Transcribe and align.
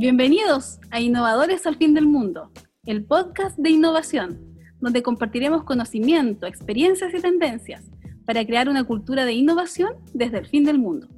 Bienvenidos 0.00 0.78
a 0.92 1.00
Innovadores 1.00 1.66
al 1.66 1.74
Fin 1.74 1.92
del 1.92 2.06
Mundo, 2.06 2.52
el 2.86 3.04
podcast 3.04 3.58
de 3.58 3.70
innovación, 3.70 4.56
donde 4.78 5.02
compartiremos 5.02 5.64
conocimiento, 5.64 6.46
experiencias 6.46 7.12
y 7.12 7.20
tendencias 7.20 7.82
para 8.24 8.46
crear 8.46 8.68
una 8.68 8.84
cultura 8.84 9.24
de 9.24 9.32
innovación 9.32 9.94
desde 10.14 10.38
el 10.38 10.46
fin 10.46 10.62
del 10.62 10.78
mundo. 10.78 11.08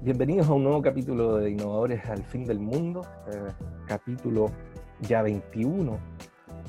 Bienvenidos 0.00 0.48
a 0.48 0.54
un 0.54 0.64
nuevo 0.64 0.82
capítulo 0.82 1.36
de 1.36 1.50
Innovadores 1.50 2.04
al 2.06 2.24
Fin 2.24 2.44
del 2.44 2.58
Mundo, 2.58 3.06
eh, 3.28 3.52
capítulo 3.86 4.50
ya 5.02 5.22
21 5.22 5.96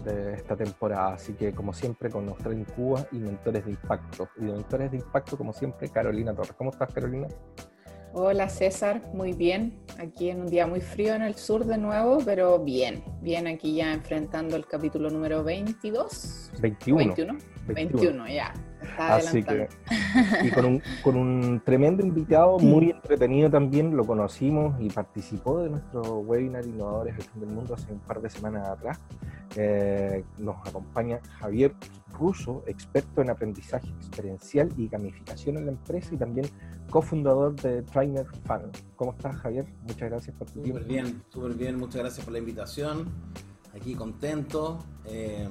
de 0.04 0.34
esta 0.34 0.56
temporada. 0.56 1.14
Así 1.14 1.34
que, 1.34 1.54
como 1.54 1.74
siempre, 1.74 2.10
con 2.10 2.26
nuestra 2.26 2.52
Cuba 2.76 3.06
y 3.12 3.18
mentores 3.18 3.66
de 3.66 3.72
impacto. 3.72 4.30
Y 4.38 4.46
de 4.46 4.54
mentores 4.54 4.92
de 4.92 4.98
impacto, 4.98 5.38
como 5.38 5.54
siempre, 5.54 5.90
Carolina 5.90 6.34
Torres. 6.34 6.54
¿Cómo 6.54 6.72
estás, 6.72 6.94
Carolina? 6.94 7.28
Hola 8.16 8.48
César, 8.48 9.02
muy 9.12 9.34
bien. 9.34 9.80
Aquí 9.98 10.30
en 10.30 10.42
un 10.42 10.48
día 10.48 10.68
muy 10.68 10.82
frío 10.82 11.16
en 11.16 11.24
el 11.24 11.34
sur 11.34 11.66
de 11.66 11.80
nuevo, 11.80 12.20
pero 12.24 12.60
bien. 12.60 13.04
Bien, 13.22 13.48
aquí 13.48 13.74
ya 13.74 13.92
enfrentando 13.92 14.56
el 14.56 14.68
capítulo 14.68 15.10
número 15.10 15.44
22. 15.44 16.52
21. 16.62 17.16
21. 17.16 17.38
21, 17.66 18.28
ya. 18.28 18.54
Así 18.98 19.44
que, 19.44 19.68
y 20.44 20.50
con 20.52 20.66
un, 20.66 20.82
con 21.04 21.16
un 21.16 21.62
tremendo 21.64 22.06
invitado, 22.06 22.60
muy 22.60 22.92
entretenido 22.92 23.50
también, 23.50 23.96
lo 23.96 24.06
conocimos 24.06 24.80
y 24.80 24.90
participó 24.90 25.62
de 25.62 25.70
nuestro 25.70 26.20
webinar 26.20 26.66
Innovadores 26.66 27.18
del 27.18 27.26
Fin 27.26 27.42
del 27.42 27.50
Mundo 27.52 27.74
hace 27.74 27.92
un 27.92 28.00
par 28.00 28.22
de 28.22 28.30
semanas 28.30 28.68
atrás. 28.68 29.00
Eh, 29.56 30.24
nos 30.40 30.56
acompaña 30.68 31.20
Javier 31.40 31.74
Russo, 32.18 32.64
experto 32.66 33.22
en 33.22 33.30
aprendizaje 33.30 33.88
experiencial 34.00 34.72
y 34.78 34.88
gamificación 34.88 35.58
en 35.58 35.66
la 35.66 35.72
empresa 35.72 36.14
y 36.14 36.18
también 36.18 36.48
cofundador 36.90 37.56
de 37.56 37.82
Trainer 37.84 38.26
Fan. 38.46 38.72
¿Cómo 38.96 39.12
estás, 39.12 39.36
Javier? 39.38 39.66
Muchas 39.82 40.10
gracias 40.10 40.36
por 40.36 40.48
tu 40.50 40.62
tiempo. 40.62 40.80
Súper 40.80 40.92
bien, 40.92 41.24
súper 41.30 41.54
bien. 41.54 41.78
Muchas 41.78 42.02
gracias 42.02 42.24
por 42.24 42.34
la 42.34 42.40
invitación. 42.40 43.12
Aquí 43.76 43.96
contento. 43.96 44.80
Eh, 45.06 45.48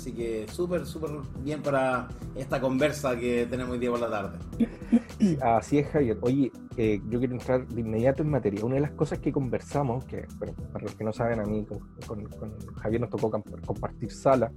así 0.00 0.12
que 0.12 0.46
súper, 0.48 0.86
súper 0.86 1.10
bien 1.42 1.60
para 1.62 2.08
esta 2.34 2.58
conversa 2.58 3.18
que 3.18 3.46
tenemos 3.50 3.74
hoy 3.74 3.78
día 3.78 3.90
por 3.90 4.00
la 4.00 4.10
tarde. 4.10 4.38
Así 5.42 5.78
es, 5.78 5.88
Javier. 5.88 6.16
Oye, 6.22 6.50
eh, 6.78 7.02
yo 7.10 7.18
quiero 7.18 7.34
entrar 7.34 7.66
de 7.68 7.82
inmediato 7.82 8.22
en 8.22 8.30
materia. 8.30 8.64
Una 8.64 8.76
de 8.76 8.80
las 8.80 8.92
cosas 8.92 9.18
que 9.18 9.30
conversamos, 9.30 10.06
que 10.06 10.26
para 10.38 10.84
los 10.84 10.94
que 10.94 11.04
no 11.04 11.12
saben, 11.12 11.40
a 11.40 11.44
mí 11.44 11.66
con, 11.66 12.24
con 12.24 12.50
Javier 12.76 13.02
nos 13.02 13.10
tocó 13.10 13.30
compartir 13.66 14.10
sala. 14.10 14.50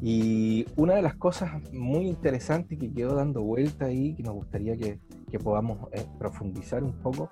Y 0.00 0.66
una 0.76 0.94
de 0.94 1.02
las 1.02 1.14
cosas 1.14 1.50
muy 1.72 2.08
interesantes 2.08 2.78
que 2.78 2.92
quedó 2.92 3.14
dando 3.14 3.42
vuelta 3.42 3.86
ahí, 3.86 4.14
que 4.14 4.22
nos 4.22 4.34
gustaría 4.34 4.76
que, 4.76 4.98
que 5.30 5.38
podamos 5.38 5.88
eh, 5.92 6.04
profundizar 6.18 6.84
un 6.84 6.92
poco, 6.92 7.30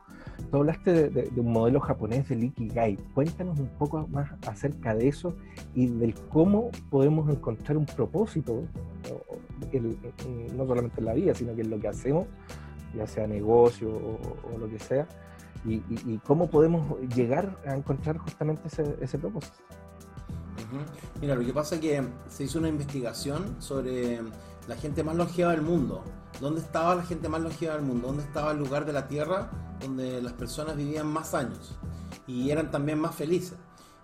tú 0.50 0.58
hablaste 0.58 1.10
de, 1.10 1.30
un 1.36 1.52
modelo 1.52 1.80
japonés 1.80 2.28
del 2.28 2.44
Ikigai. 2.44 2.96
Cuéntanos 3.14 3.58
un 3.58 3.68
poco 3.68 4.06
más 4.08 4.30
acerca 4.46 4.94
de 4.94 5.08
eso 5.08 5.36
y 5.74 5.86
del 5.86 6.14
cómo 6.14 6.70
podemos 6.90 7.28
encontrar 7.28 7.76
un 7.76 7.86
propósito, 7.86 8.64
no 10.56 10.66
solamente 10.66 11.00
en 11.00 11.04
la 11.04 11.14
vida, 11.14 11.34
sino 11.34 11.54
que 11.54 11.62
en 11.62 11.70
lo 11.70 11.78
que 11.78 11.88
hacemos, 11.88 12.26
ya 12.96 13.06
sea 13.06 13.26
negocio 13.26 13.90
o, 13.90 14.58
lo 14.58 14.68
que 14.68 14.78
sea, 14.78 15.06
y, 15.64 16.18
cómo 16.24 16.48
podemos 16.48 16.98
llegar 17.14 17.58
a 17.66 17.76
encontrar 17.76 18.16
justamente 18.16 18.62
ese 19.00 19.18
propósito. 19.18 19.58
Mira, 21.20 21.34
lo 21.34 21.44
que 21.44 21.52
pasa 21.52 21.76
es 21.76 21.80
que 21.80 22.02
se 22.28 22.44
hizo 22.44 22.58
una 22.58 22.68
investigación 22.68 23.56
sobre 23.60 24.20
la 24.68 24.76
gente 24.76 25.02
más 25.02 25.16
longeva 25.16 25.52
del 25.52 25.62
mundo. 25.62 26.02
¿Dónde 26.40 26.60
estaba 26.60 26.94
la 26.94 27.02
gente 27.02 27.28
más 27.28 27.40
longeva 27.40 27.74
del 27.74 27.82
mundo? 27.82 28.08
¿Dónde 28.08 28.22
estaba 28.22 28.52
el 28.52 28.58
lugar 28.58 28.84
de 28.86 28.92
la 28.92 29.08
Tierra 29.08 29.50
donde 29.80 30.22
las 30.22 30.32
personas 30.34 30.76
vivían 30.76 31.06
más 31.06 31.34
años 31.34 31.76
y 32.26 32.50
eran 32.50 32.70
también 32.70 32.98
más 32.98 33.14
felices? 33.14 33.58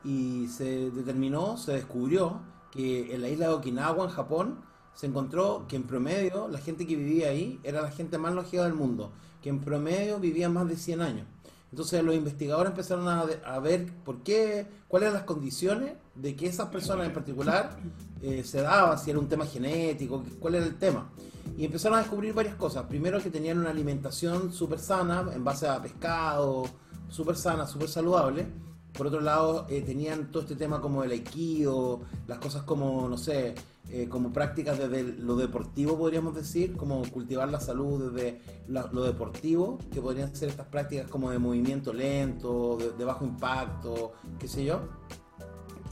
Y 0.05 0.49
se 0.49 0.91
determinó, 0.91 1.57
se 1.57 1.73
descubrió 1.73 2.41
que 2.71 3.15
en 3.15 3.23
la 3.23 3.29
isla 3.29 3.49
de 3.49 3.55
Okinawa, 3.55 4.05
en 4.05 4.11
Japón, 4.11 4.61
se 4.93 5.07
encontró 5.07 5.67
que 5.69 5.77
en 5.77 5.85
promedio 5.85 6.49
la 6.49 6.59
gente 6.59 6.87
que 6.87 6.97
vivía 6.97 7.29
ahí 7.29 7.61
era 7.63 7.83
la 7.83 7.91
gente 7.91 8.19
más 8.19 8.35
longeva 8.35 8.65
del 8.65 8.75
mundo, 8.75 9.13
que 9.43 9.51
en 9.51 9.61
promedio 9.61 10.19
vivía 10.19 10.49
más 10.49 10.67
de 10.69 10.77
100 10.77 11.01
años. 11.01 11.27
Entonces 11.71 12.03
los 12.03 12.15
investigadores 12.15 12.71
empezaron 12.71 13.09
a, 13.09 13.59
ver 13.59 13.87
por 14.05 14.23
qué, 14.23 14.67
cuáles 14.89 15.09
eran 15.09 15.19
las 15.19 15.27
condiciones 15.27 15.93
de 16.15 16.37
que 16.37 16.47
esas 16.47 16.69
personas 16.69 17.07
en 17.07 17.13
particular 17.13 17.77
eh, 18.23 18.45
se 18.45 18.63
daban, 18.63 18.99
si 18.99 19.11
era 19.11 19.19
un 19.19 19.29
tema 19.29 19.47
genético, 19.47 20.23
cuál 20.41 20.55
era 20.55 20.67
el 20.67 20.77
tema. 20.77 21.11
Y 21.59 21.65
empezaron 21.65 21.99
a 21.99 22.03
descubrir 22.03 22.35
varias 22.35 22.55
cosas. 22.55 22.85
Primero 22.85 23.21
que 23.21 23.31
tenían 23.31 23.59
una 23.59 23.71
alimentación 23.71 24.53
súper 24.53 24.79
sana, 24.79 25.29
en 25.35 25.45
base 25.45 25.67
a 25.67 25.81
pescado, 25.83 26.67
súper 27.09 27.37
sana, 27.37 27.67
súper 27.67 27.89
saludable. 27.89 28.47
Por 28.93 29.09
otro 29.09 29.21
lado, 29.21 29.67
eh, 29.69 29.83
tenían 29.83 30.31
todo 30.31 30.43
este 30.43 30.57
tema 30.57 30.81
como 30.81 31.05
el 31.05 31.11
aikido, 31.11 32.01
las 32.27 32.39
cosas 32.39 32.63
como, 32.63 33.09
no 33.09 33.19
sé, 33.19 33.55
eh, 33.89 34.09
como 34.09 34.33
prácticas 34.33 34.79
desde 34.79 35.05
lo 35.05 35.37
deportivo, 35.37 35.97
podríamos 35.97 36.35
decir, 36.35 36.77
como 36.77 37.09
cultivar 37.09 37.49
la 37.49 37.61
salud 37.61 38.11
desde 38.11 38.41
lo 38.67 39.05
deportivo, 39.05 39.79
que 39.93 40.01
podrían 40.01 40.35
ser 40.35 40.49
estas 40.49 40.67
prácticas 40.67 41.09
como 41.09 41.31
de 41.31 41.39
movimiento 41.39 41.93
lento, 41.93 42.79
de, 42.99 43.05
bajo 43.05 43.25
impacto, 43.25 44.15
qué 44.41 44.49
sé 44.49 44.65
yo. 44.65 44.81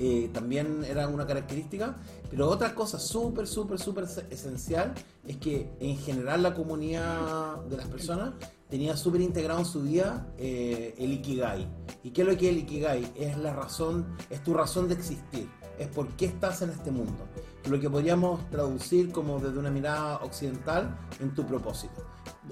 Eh, 0.00 0.28
también 0.32 0.82
era 0.82 1.06
una 1.06 1.24
característica, 1.24 1.96
pero 2.28 2.48
otra 2.48 2.74
cosa 2.74 2.98
súper, 2.98 3.46
súper, 3.46 3.78
súper 3.78 4.06
esencial 4.28 4.92
es 5.24 5.36
que 5.36 5.70
en 5.78 5.96
general 5.96 6.42
la 6.42 6.52
comunidad 6.52 7.62
de 7.66 7.76
las 7.76 7.86
personas 7.86 8.32
tenía 8.68 8.96
súper 8.96 9.20
integrado 9.20 9.60
en 9.60 9.66
su 9.66 9.82
vida 9.82 10.34
eh, 10.36 10.96
el 10.98 11.12
Ikigai. 11.12 11.68
¿Y 12.02 12.10
qué 12.10 12.22
es 12.22 12.28
lo 12.28 12.36
que 12.36 12.46
es 12.50 12.56
el 12.56 12.58
Ikigai? 12.62 13.12
Es 13.14 13.38
la 13.38 13.52
razón, 13.52 14.04
es 14.30 14.42
tu 14.42 14.52
razón 14.52 14.88
de 14.88 14.94
existir, 14.94 15.48
es 15.78 15.86
por 15.86 16.08
qué 16.16 16.26
estás 16.26 16.60
en 16.62 16.70
este 16.70 16.90
mundo 16.90 17.24
lo 17.68 17.80
que 17.80 17.88
podríamos 17.88 18.48
traducir 18.50 19.10
como 19.10 19.38
desde 19.38 19.58
una 19.58 19.70
mirada 19.70 20.16
occidental 20.18 20.96
en 21.20 21.34
tu 21.34 21.46
propósito. 21.46 22.06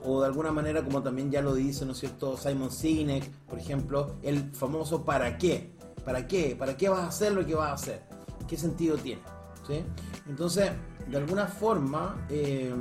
O 0.04 0.20
de 0.20 0.26
alguna 0.26 0.52
manera, 0.52 0.82
como 0.82 1.02
también 1.02 1.30
ya 1.30 1.42
lo 1.42 1.54
dice, 1.54 1.84
¿no 1.84 1.92
es 1.92 1.98
cierto? 1.98 2.36
Simon 2.36 2.70
Sinek, 2.70 3.30
por 3.46 3.58
ejemplo, 3.58 4.16
el 4.22 4.52
famoso 4.52 5.04
¿para 5.04 5.36
qué? 5.38 5.76
¿Para 6.04 6.26
qué? 6.26 6.56
¿Para 6.58 6.76
qué 6.76 6.88
vas 6.88 7.00
a 7.00 7.08
hacer 7.08 7.32
lo 7.32 7.46
que 7.46 7.54
vas 7.54 7.70
a 7.70 7.74
hacer? 7.74 8.02
¿Qué 8.48 8.56
sentido 8.56 8.96
tiene? 8.96 9.22
¿Sí? 9.66 9.84
Entonces, 10.28 10.72
de 11.06 11.16
alguna 11.16 11.46
forma, 11.46 12.26
eh, 12.28 12.74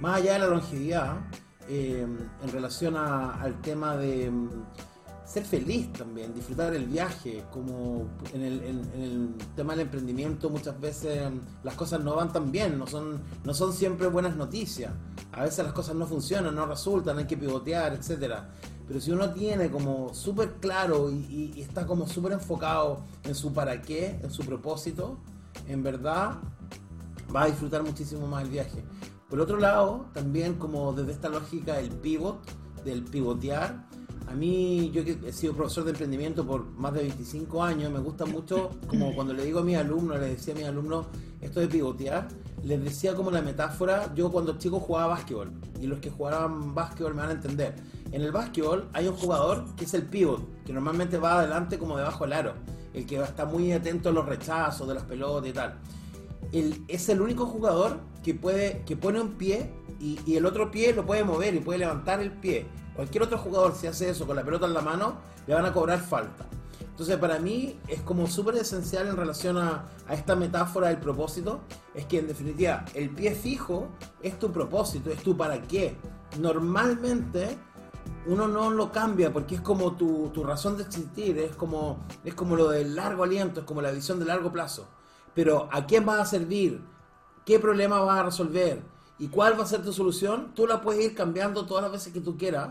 más 0.00 0.18
allá 0.18 0.34
de 0.34 0.38
la 0.40 0.46
longevidad, 0.46 1.18
eh, 1.68 2.06
en 2.42 2.52
relación 2.52 2.96
al 2.96 3.60
tema 3.60 3.96
de 3.96 4.30
ser 5.30 5.44
feliz 5.44 5.92
también, 5.92 6.34
disfrutar 6.34 6.74
el 6.74 6.86
viaje, 6.86 7.44
como 7.52 8.08
en 8.32 8.42
el, 8.42 9.34
tema 9.54 9.74
del 9.74 9.82
emprendimiento 9.82 10.50
muchas 10.50 10.80
veces 10.80 11.30
las 11.62 11.74
cosas 11.76 12.02
no 12.02 12.16
van 12.16 12.32
tan 12.32 12.50
bien, 12.50 12.76
no 12.76 12.88
son, 12.88 13.22
no 13.44 13.54
son 13.54 13.72
siempre 13.72 14.08
buenas 14.08 14.34
noticias, 14.34 14.92
a 15.30 15.44
veces 15.44 15.64
las 15.64 15.72
cosas 15.72 15.94
no 15.94 16.04
funcionan, 16.04 16.52
no 16.56 16.66
resultan, 16.66 17.16
hay 17.18 17.26
que 17.26 17.36
pivotear, 17.36 17.92
etc. 17.94 18.38
Pero 18.88 19.00
si 19.00 19.12
uno 19.12 19.30
tiene 19.30 19.70
como 19.70 20.12
súper 20.14 20.54
claro 20.54 21.12
y, 21.12 21.52
y, 21.54 21.60
está 21.62 21.86
como 21.86 22.08
súper 22.08 22.32
enfocado 22.32 23.04
en 23.22 23.36
su 23.36 23.52
para 23.52 23.80
qué, 23.82 24.18
en 24.20 24.32
su 24.32 24.42
propósito, 24.42 25.20
en 25.68 25.84
verdad 25.84 26.38
va 27.32 27.42
a 27.44 27.46
disfrutar 27.46 27.84
muchísimo 27.84 28.26
más 28.26 28.42
el 28.42 28.50
viaje. 28.50 28.82
Por 29.28 29.38
otro 29.38 29.58
lado, 29.58 30.06
también 30.12 30.54
como 30.54 30.92
desde 30.92 31.12
esta 31.12 31.28
lógica 31.28 31.76
del 31.76 31.90
pivot, 31.90 32.40
del 32.82 33.04
pivotear, 33.04 33.89
a 34.30 34.34
mí, 34.34 34.92
yo 34.94 35.04
que 35.04 35.18
he 35.26 35.32
sido 35.32 35.54
profesor 35.54 35.82
de 35.82 35.90
emprendimiento 35.90 36.46
por 36.46 36.64
más 36.64 36.94
de 36.94 37.02
25 37.02 37.64
años, 37.64 37.90
me 37.90 37.98
gusta 37.98 38.24
mucho, 38.24 38.70
como 38.86 39.12
cuando 39.12 39.34
le 39.34 39.44
digo 39.44 39.58
a 39.58 39.64
mis 39.64 39.76
alumnos, 39.76 40.20
le 40.20 40.28
decía 40.28 40.54
a 40.54 40.56
mis 40.56 40.66
alumnos 40.66 41.06
esto 41.40 41.58
de 41.58 41.66
pivotear, 41.66 42.28
les 42.62 42.82
decía 42.82 43.16
como 43.16 43.32
la 43.32 43.42
metáfora, 43.42 44.14
yo 44.14 44.30
cuando 44.30 44.56
chico 44.56 44.78
jugaba 44.78 45.14
básquetbol, 45.14 45.50
y 45.80 45.88
los 45.88 45.98
que 45.98 46.10
jugaban 46.10 46.76
básquetbol 46.76 47.14
me 47.14 47.22
van 47.22 47.30
a 47.30 47.32
entender. 47.32 47.74
En 48.12 48.22
el 48.22 48.30
básquetbol 48.30 48.88
hay 48.92 49.08
un 49.08 49.16
jugador 49.16 49.64
que 49.74 49.84
es 49.84 49.94
el 49.94 50.04
pivot, 50.04 50.62
que 50.64 50.72
normalmente 50.72 51.18
va 51.18 51.40
adelante 51.40 51.76
como 51.76 51.96
debajo 51.96 52.22
del 52.22 52.34
aro, 52.34 52.54
el 52.94 53.06
que 53.06 53.20
está 53.20 53.46
muy 53.46 53.72
atento 53.72 54.10
a 54.10 54.12
los 54.12 54.26
rechazos 54.26 54.86
de 54.86 54.94
las 54.94 55.02
pelotas 55.02 55.50
y 55.50 55.52
tal. 55.52 55.74
El, 56.52 56.84
es 56.86 57.08
el 57.08 57.20
único 57.20 57.46
jugador 57.46 57.98
que 58.22 58.34
puede, 58.34 58.82
que 58.86 58.96
pone 58.96 59.20
un 59.20 59.32
pie 59.32 59.72
y, 59.98 60.20
y 60.24 60.36
el 60.36 60.46
otro 60.46 60.70
pie 60.70 60.92
lo 60.94 61.04
puede 61.04 61.24
mover 61.24 61.56
y 61.56 61.58
puede 61.58 61.80
levantar 61.80 62.20
el 62.20 62.30
pie 62.30 62.66
Cualquier 63.00 63.22
otro 63.22 63.38
jugador, 63.38 63.74
si 63.74 63.86
hace 63.86 64.10
eso 64.10 64.26
con 64.26 64.36
la 64.36 64.44
pelota 64.44 64.66
en 64.66 64.74
la 64.74 64.82
mano, 64.82 65.14
le 65.46 65.54
van 65.54 65.64
a 65.64 65.72
cobrar 65.72 66.00
falta. 66.00 66.44
Entonces 66.82 67.16
para 67.16 67.38
mí 67.38 67.80
es 67.88 68.02
como 68.02 68.26
súper 68.26 68.56
esencial 68.56 69.08
en 69.08 69.16
relación 69.16 69.56
a, 69.56 69.86
a, 70.06 70.12
esta 70.12 70.36
metáfora 70.36 70.88
del 70.88 70.98
propósito, 70.98 71.60
es 71.94 72.04
que 72.04 72.18
en 72.18 72.26
definitiva 72.26 72.84
el 72.92 73.08
pie 73.08 73.34
fijo 73.34 73.88
es 74.22 74.38
tu 74.38 74.52
propósito, 74.52 75.08
es 75.08 75.22
tu 75.22 75.34
para 75.34 75.62
qué. 75.62 75.96
Normalmente 76.38 77.56
uno 78.26 78.46
no 78.46 78.68
lo 78.68 78.92
cambia 78.92 79.32
porque 79.32 79.54
es 79.54 79.62
como 79.62 79.92
tu, 79.92 80.28
tu, 80.28 80.44
razón 80.44 80.76
de 80.76 80.82
existir, 80.82 81.38
es 81.38 81.56
como, 81.56 82.04
es 82.22 82.34
como 82.34 82.54
lo 82.54 82.68
del 82.68 82.94
largo 82.94 83.24
aliento, 83.24 83.60
es 83.60 83.66
como 83.66 83.80
la 83.80 83.92
visión 83.92 84.18
de 84.18 84.26
largo 84.26 84.52
plazo. 84.52 84.88
Pero 85.34 85.70
¿a 85.72 85.86
quién 85.86 86.06
va 86.06 86.20
a 86.20 86.26
servir? 86.26 86.82
¿Qué 87.46 87.58
problema 87.58 88.00
va 88.00 88.20
a 88.20 88.24
resolver? 88.24 88.82
¿Y 89.18 89.28
cuál 89.28 89.58
va 89.58 89.64
a 89.64 89.66
ser 89.66 89.82
tu 89.82 89.94
solución? 89.94 90.52
Tú 90.54 90.66
la 90.66 90.82
puedes 90.82 91.02
ir 91.02 91.14
cambiando 91.14 91.64
todas 91.64 91.82
las 91.84 91.92
veces 91.92 92.12
que 92.12 92.20
tú 92.20 92.36
quieras 92.36 92.68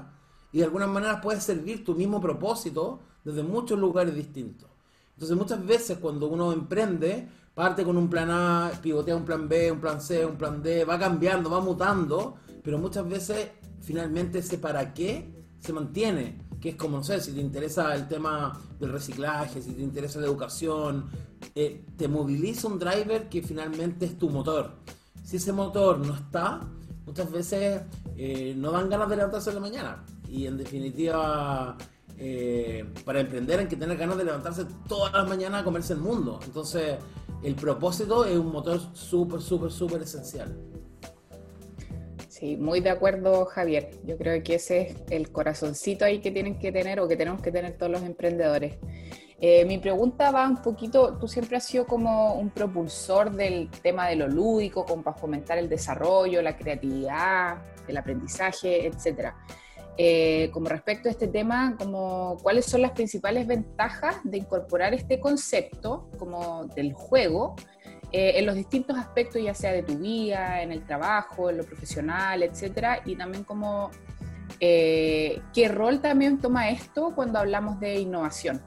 y 0.52 0.60
de 0.60 0.64
alguna 0.64 0.88
manera 0.88 1.22
puedes 1.22 1.44
servir 1.44 1.84
tu 1.84 1.96
mismo 1.96 2.20
propósito 2.20 3.00
desde 3.24 3.44
muchos 3.44 3.80
lugares 3.80 4.16
distintos. 4.16 4.70
Entonces 5.14 5.38
muchas 5.38 5.66
veces 5.66 5.98
cuando 5.98 6.28
uno 6.28 6.54
emprende, 6.54 7.28
parte 7.54 7.84
con 7.84 7.98
un 7.98 8.10
plan 8.10 8.30
A, 8.32 8.72
pivotea 8.82 9.16
un 9.16 9.26
plan 9.26 9.50
B, 9.50 9.72
un 9.72 9.80
plan 9.80 10.02
C, 10.02 10.26
un 10.26 10.38
plan 10.38 10.64
D, 10.64 10.86
va 10.86 10.98
cambiando, 10.98 11.50
va 11.50 11.60
mutando, 11.60 12.38
pero 12.64 12.78
muchas 12.78 13.08
veces 13.08 13.50
finalmente 13.82 14.40
ese 14.40 14.58
para 14.58 14.94
qué 14.94 15.30
se 15.60 15.74
mantiene, 15.74 16.40
que 16.62 16.70
es 16.70 16.76
como, 16.76 16.98
no 16.98 17.04
sé, 17.04 17.20
si 17.20 17.34
te 17.34 17.42
interesa 17.42 17.94
el 17.96 18.08
tema 18.08 18.58
del 18.80 18.92
reciclaje, 18.92 19.62
si 19.62 19.74
te 19.74 19.82
interesa 19.82 20.20
la 20.20 20.28
educación, 20.28 21.10
eh, 21.56 21.86
te 21.98 22.08
moviliza 22.08 22.68
un 22.68 22.80
driver 22.80 23.30
que 23.30 23.42
finalmente 23.42 24.06
es 24.06 24.18
tu 24.18 24.30
motor. 24.30 24.72
Si 25.24 25.38
ese 25.38 25.52
motor 25.52 26.00
no 26.00 26.16
está, 26.16 26.62
muchas 27.06 27.32
veces 27.32 27.82
eh, 28.16 28.54
no 28.58 28.72
dan 28.72 28.90
ganas 28.90 29.10
de 29.10 29.16
levantarse 29.18 29.50
en 29.50 29.56
la 29.56 29.62
mañana. 29.62 30.06
Y 30.30 30.46
en 30.46 30.58
definitiva, 30.58 31.76
eh, 32.18 32.86
para 33.04 33.20
emprender 33.20 33.60
hay 33.60 33.68
que 33.68 33.76
tener 33.76 33.98
ganas 33.98 34.18
de 34.18 34.26
levantarse 34.26 34.66
todas 34.88 35.12
las 35.14 35.28
mañanas 35.28 35.62
a 35.62 35.64
comerse 35.64 35.94
el 35.94 36.00
mundo. 36.00 36.40
Entonces, 36.46 36.98
el 37.44 37.56
propósito 37.56 38.26
es 38.26 38.38
un 38.38 38.52
motor 38.52 38.80
súper, 38.94 39.42
súper, 39.42 39.72
súper 39.72 40.02
esencial. 40.04 40.56
Sí, 42.28 42.56
muy 42.56 42.80
de 42.80 42.90
acuerdo, 42.90 43.46
Javier. 43.46 43.92
Yo 44.06 44.18
creo 44.18 44.42
que 44.44 44.56
ese 44.56 44.82
es 44.82 44.96
el 45.10 45.32
corazoncito 45.32 46.06
ahí 46.06 46.20
que 46.20 46.32
tienen 46.32 46.58
que 46.60 46.72
tener 46.72 47.00
o 47.00 47.08
que 47.08 47.18
tenemos 47.18 47.42
que 47.42 47.52
tener 47.52 47.78
todos 47.78 47.92
los 47.92 48.04
emprendedores. 48.04 48.78
Eh, 49.42 49.64
mi 49.66 49.78
pregunta 49.78 50.32
va 50.32 50.48
un 50.48 50.62
poquito, 50.62 51.18
tú 51.18 51.28
siempre 51.28 51.56
has 51.56 51.66
sido 51.66 51.86
como 51.86 52.36
un 52.36 52.50
propulsor 52.50 53.32
del 53.32 53.70
tema 53.82 54.08
de 54.08 54.18
lo 54.18 54.28
lúdico, 54.28 54.86
como 54.86 55.02
para 55.02 55.18
fomentar 55.18 55.58
el 55.58 55.70
desarrollo, 55.70 56.42
la 56.42 56.58
creatividad, 56.58 57.62
el 57.88 57.98
aprendizaje, 57.98 58.86
etcétera. 58.86 59.36
Eh, 60.02 60.50
como 60.54 60.70
respecto 60.70 61.10
a 61.10 61.12
este 61.12 61.28
tema, 61.28 61.76
como, 61.78 62.38
¿cuáles 62.42 62.66
son 62.66 62.82
las 62.82 62.92
principales 62.92 63.46
ventajas 63.46 64.16
de 64.24 64.38
incorporar 64.38 64.94
este 64.94 65.20
concepto 65.20 66.10
como 66.18 66.68
del 66.74 66.94
juego 66.94 67.58
eh, 68.14 68.32
en 68.36 68.46
los 68.46 68.56
distintos 68.56 68.98
aspectos, 68.98 69.42
ya 69.44 69.54
sea 69.54 69.74
de 69.74 69.84
tu 69.84 69.98
vida, 69.98 70.62
en 70.64 70.72
el 70.72 70.86
trabajo, 70.86 71.50
en 71.50 71.58
lo 71.58 71.66
profesional, 71.66 72.44
etcétera? 72.44 73.02
Y 73.04 73.18
también 73.18 73.44
como, 73.44 73.92
eh, 74.62 75.42
¿qué 75.54 75.68
rol 75.68 76.00
también 76.00 76.40
toma 76.40 76.70
esto 76.70 77.12
cuando 77.14 77.38
hablamos 77.38 77.78
de 77.82 78.00
innovación? 78.00 78.62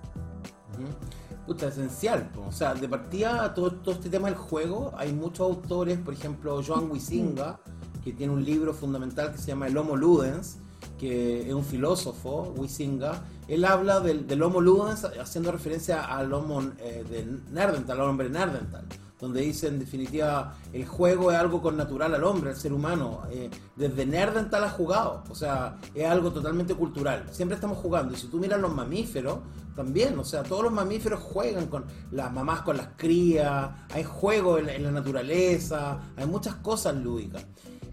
Puta, 1.47 1.69
esencial. 1.69 2.31
O 2.47 2.53
sea, 2.53 2.75
de 2.75 2.87
partida, 2.87 3.55
todo, 3.55 3.73
todo, 3.73 3.95
este 3.95 4.11
tema 4.11 4.29
del 4.29 4.37
juego, 4.37 4.93
hay 4.99 5.15
muchos 5.15 5.49
autores, 5.49 5.99
por 5.99 6.13
ejemplo, 6.13 6.61
Joan 6.63 6.91
Huizinga, 6.91 7.59
que 8.05 8.13
tiene 8.13 8.35
un 8.35 8.45
libro 8.45 8.75
fundamental 8.75 9.33
que 9.33 9.39
se 9.39 9.47
llama 9.47 9.67
El 9.67 9.79
Homo 9.79 9.97
Ludens, 9.97 10.59
que 11.03 11.49
es 11.49 11.53
un 11.53 11.65
filósofo, 11.65 12.55
Huizinga, 12.57 13.25
él 13.49 13.65
habla 13.65 13.99
del, 13.99 14.25
del 14.25 14.41
Homo 14.41 14.61
Ludens 14.61 15.05
haciendo 15.21 15.51
referencia 15.51 16.05
al 16.05 16.33
Homo 16.33 16.63
eh, 16.79 17.05
de 17.11 17.27
Nerdental, 17.51 18.01
al 18.01 18.09
hombre 18.09 18.31
Nerdental, 18.31 18.85
donde 19.19 19.41
dice 19.41 19.67
en 19.67 19.81
definitiva 19.81 20.55
el 20.73 20.87
juego 20.87 21.33
es 21.33 21.39
algo 21.39 21.61
con 21.61 21.77
natural 21.77 22.15
al 22.15 22.23
hombre, 22.23 22.51
al 22.51 22.57
ser 22.57 22.73
humano. 22.73 23.23
Eh, 23.33 23.51
desde 23.75 24.07
Nerdental 24.07 24.63
ha 24.63 24.71
jugado, 24.71 25.25
o 25.29 25.35
sea, 25.35 25.77
es 25.93 26.07
algo 26.07 26.31
totalmente 26.31 26.77
cultural. 26.77 27.25
Siempre 27.33 27.57
estamos 27.57 27.79
jugando. 27.79 28.15
Y 28.15 28.17
si 28.17 28.29
tú 28.29 28.39
miras 28.39 28.61
los 28.61 28.73
mamíferos, 28.73 29.41
también, 29.75 30.17
o 30.21 30.25
sea, 30.25 30.45
todos 30.45 30.63
los 30.63 30.73
mamíferos 30.73 31.19
juegan 31.19 31.67
con 31.67 31.85
las 32.13 32.33
mamás 32.33 32.61
con 32.61 32.77
las 32.77 32.91
crías, 32.97 33.71
hay 33.93 34.05
juego 34.05 34.57
en, 34.57 34.69
en 34.69 34.85
la 34.85 34.93
naturaleza, 34.93 35.99
hay 36.15 36.27
muchas 36.27 36.55
cosas 36.57 36.95
lúdicas 36.95 37.45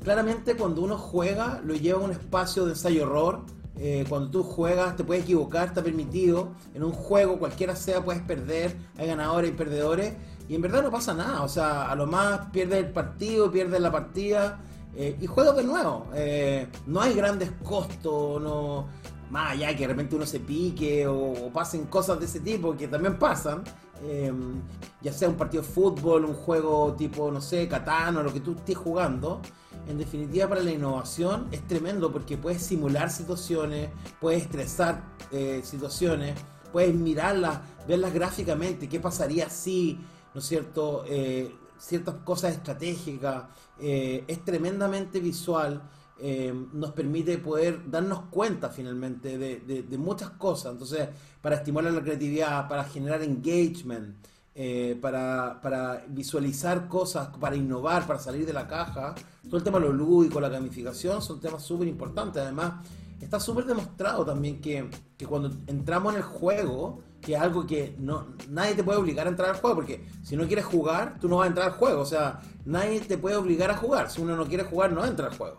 claramente 0.03 0.55
cuando 0.55 0.81
uno 0.81 0.97
juega 0.97 1.61
lo 1.63 1.75
lleva 1.75 2.01
a 2.01 2.03
un 2.03 2.11
espacio 2.11 2.65
de 2.65 2.71
ensayo-error. 2.71 3.45
Eh, 3.81 4.03
cuando 4.09 4.29
tú 4.29 4.43
juegas 4.43 4.97
te 4.97 5.05
puedes 5.05 5.23
equivocar, 5.23 5.67
está 5.67 5.81
permitido. 5.83 6.49
En 6.73 6.83
un 6.83 6.91
juego, 6.91 7.39
cualquiera 7.39 7.75
sea, 7.75 8.03
puedes 8.03 8.21
perder. 8.21 8.75
Hay 8.97 9.07
ganadores 9.07 9.51
y 9.51 9.53
perdedores. 9.53 10.13
Y 10.47 10.55
en 10.55 10.61
verdad 10.61 10.83
no 10.83 10.91
pasa 10.91 11.13
nada. 11.13 11.43
O 11.43 11.47
sea, 11.47 11.89
a 11.89 11.95
lo 11.95 12.05
más 12.05 12.47
pierdes 12.51 12.83
el 12.83 12.91
partido, 12.91 13.51
pierdes 13.51 13.79
la 13.79 13.91
partida. 13.91 14.59
Eh, 14.95 15.17
y 15.21 15.27
juegas 15.27 15.55
de 15.55 15.63
nuevo. 15.63 16.07
Eh, 16.13 16.67
no 16.87 17.01
hay 17.01 17.13
grandes 17.13 17.51
costos, 17.63 18.41
no, 18.41 18.87
más 19.29 19.51
allá 19.51 19.75
que 19.75 19.83
de 19.83 19.87
repente 19.87 20.15
uno 20.15 20.25
se 20.25 20.39
pique 20.39 21.07
o, 21.07 21.51
pasen 21.53 21.85
cosas 21.85 22.19
de 22.19 22.25
ese 22.25 22.39
tipo 22.39 22.75
que 22.75 22.87
también 22.87 23.17
pasan. 23.17 23.63
ya 25.01 25.13
sea 25.13 25.29
un 25.29 25.35
partido 25.35 25.61
de 25.61 25.69
fútbol, 25.69 26.25
un 26.25 26.33
juego 26.33 26.93
tipo, 26.97 27.31
no 27.31 27.39
sé, 27.39 27.67
Catano, 27.67 28.23
lo 28.23 28.33
que 28.33 28.39
tú 28.39 28.53
estés 28.53 28.77
jugando 28.77 29.41
en 29.87 29.97
definitiva 29.97 30.47
para 30.47 30.61
la 30.61 30.71
innovación 30.71 31.47
es 31.51 31.65
tremendo 31.67 32.11
porque 32.11 32.37
puedes 32.37 32.61
simular 32.61 33.09
situaciones, 33.09 33.89
puedes 34.19 34.43
estresar 34.43 35.03
eh, 35.31 35.61
situaciones, 35.63 36.35
puedes 36.71 36.93
mirarlas, 36.93 37.59
verlas 37.87 38.13
gráficamente, 38.13 38.87
qué 38.87 38.99
pasaría 38.99 39.49
si, 39.49 39.99
¿no 40.33 40.41
es 40.41 40.45
cierto? 40.45 41.03
Eh, 41.07 41.55
ciertas 41.77 42.15
cosas 42.23 42.53
estratégicas, 42.53 43.45
eh, 43.79 44.23
es 44.27 44.43
tremendamente 44.43 45.19
visual, 45.19 45.81
nos 46.73 46.91
permite 46.91 47.37
poder 47.37 47.89
darnos 47.89 48.23
cuenta 48.29 48.67
finalmente 48.67 49.37
de, 49.37 49.83
de, 49.83 49.97
muchas 49.97 50.31
cosas, 50.31 50.73
entonces 50.73 51.07
para 51.41 51.55
estimular 51.55 51.93
la 51.93 52.01
creatividad, 52.01 52.67
para 52.67 52.83
generar 52.83 53.23
engagement, 53.23 54.17
para, 55.01 55.59
para, 55.61 56.03
visualizar 56.07 56.87
cosas, 56.87 57.29
para 57.39 57.55
innovar, 57.55 58.05
para 58.05 58.19
salir 58.19 58.45
de 58.45 58.53
la 58.53 58.67
caja, 58.67 59.15
todo 59.45 59.57
el 59.57 59.63
tema 59.63 59.79
de 59.79 59.85
lo 59.85 59.93
lúdico, 59.93 60.41
la 60.41 60.49
gamificación, 60.49 61.21
son 61.21 61.39
temas 61.39 61.63
súper 61.63 61.87
importantes. 61.87 62.41
Además, 62.41 62.73
está 63.21 63.39
súper 63.39 63.65
demostrado 63.65 64.25
también 64.25 64.61
que, 64.61 64.89
que, 65.17 65.25
cuando 65.25 65.51
entramos 65.67 66.13
en 66.13 66.17
el 66.17 66.23
juego, 66.23 67.01
que 67.21 67.35
es 67.35 67.41
algo 67.41 67.65
que 67.65 67.95
no, 67.99 68.27
nadie 68.49 68.75
te 68.75 68.83
puede 68.83 68.97
obligar 68.97 69.27
a 69.27 69.29
entrar 69.29 69.49
al 69.49 69.57
juego, 69.57 69.77
porque 69.77 70.05
si 70.23 70.35
no 70.35 70.47
quieres 70.47 70.65
jugar, 70.65 71.19
tú 71.19 71.27
no 71.27 71.37
vas 71.37 71.45
a 71.45 71.49
entrar 71.49 71.67
al 71.67 71.73
juego. 71.73 72.01
O 72.01 72.05
sea, 72.05 72.41
nadie 72.65 72.99
te 73.01 73.17
puede 73.17 73.35
obligar 73.35 73.71
a 73.71 73.77
jugar. 73.77 74.09
Si 74.09 74.21
uno 74.21 74.35
no 74.35 74.45
quiere 74.45 74.63
jugar, 74.63 74.91
no 74.91 75.05
entra 75.05 75.27
al 75.27 75.37
juego. 75.37 75.57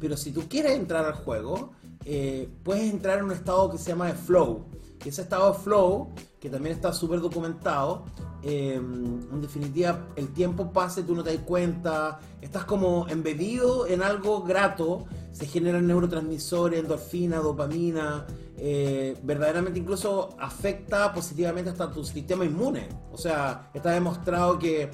Pero 0.00 0.16
si 0.16 0.32
tú 0.32 0.48
quieres 0.48 0.72
entrar 0.72 1.04
al 1.04 1.14
juego, 1.14 1.72
eh, 2.04 2.48
puedes 2.62 2.90
entrar 2.90 3.18
en 3.18 3.26
un 3.26 3.32
estado 3.32 3.70
que 3.70 3.78
se 3.78 3.90
llama 3.90 4.06
de 4.06 4.14
flow. 4.14 4.66
Ese 5.08 5.22
estado 5.22 5.52
de 5.52 5.58
flow, 5.58 6.10
que 6.40 6.48
también 6.50 6.74
está 6.74 6.92
súper 6.92 7.20
documentado, 7.20 8.04
Em, 8.44 9.20
en 9.32 9.40
definitiva, 9.40 10.08
el 10.16 10.32
tiempo 10.32 10.72
pase, 10.72 11.04
tú 11.04 11.14
no 11.14 11.22
te 11.22 11.32
das 11.32 11.44
cuenta, 11.44 12.18
estás 12.40 12.64
como 12.64 13.06
embebido 13.08 13.86
en 13.86 14.02
algo 14.02 14.42
grato, 14.42 15.04
se 15.30 15.46
generan 15.46 15.86
neurotransmisores, 15.86 16.80
endorfina, 16.80 17.36
dopamina, 17.36 18.26
eh, 18.56 19.16
verdaderamente 19.22 19.78
incluso 19.78 20.30
afecta 20.40 21.12
positivamente 21.12 21.70
hasta 21.70 21.90
tu 21.92 22.04
sistema 22.04 22.44
inmune. 22.44 22.88
O 23.12 23.16
sea, 23.16 23.70
está 23.72 23.90
demostrado 23.90 24.58
que, 24.58 24.90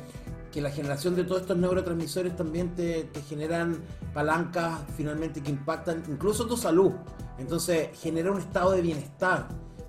que 0.52 0.60
la 0.60 0.70
generación 0.70 1.16
de 1.16 1.24
todos 1.24 1.40
estos 1.40 1.56
neurotransmisores 1.56 2.36
también 2.36 2.74
te, 2.74 3.04
te 3.04 3.22
generan 3.22 3.82
palancas 4.12 4.80
finalmente 4.94 5.42
que 5.42 5.50
impactan 5.50 6.02
incluso 6.06 6.46
tu 6.46 6.56
salud. 6.56 6.92
Entonces, 7.38 7.88
genera 7.98 8.30
un 8.30 8.38
estado 8.38 8.72
de 8.72 8.82
bienestar. 8.82 9.48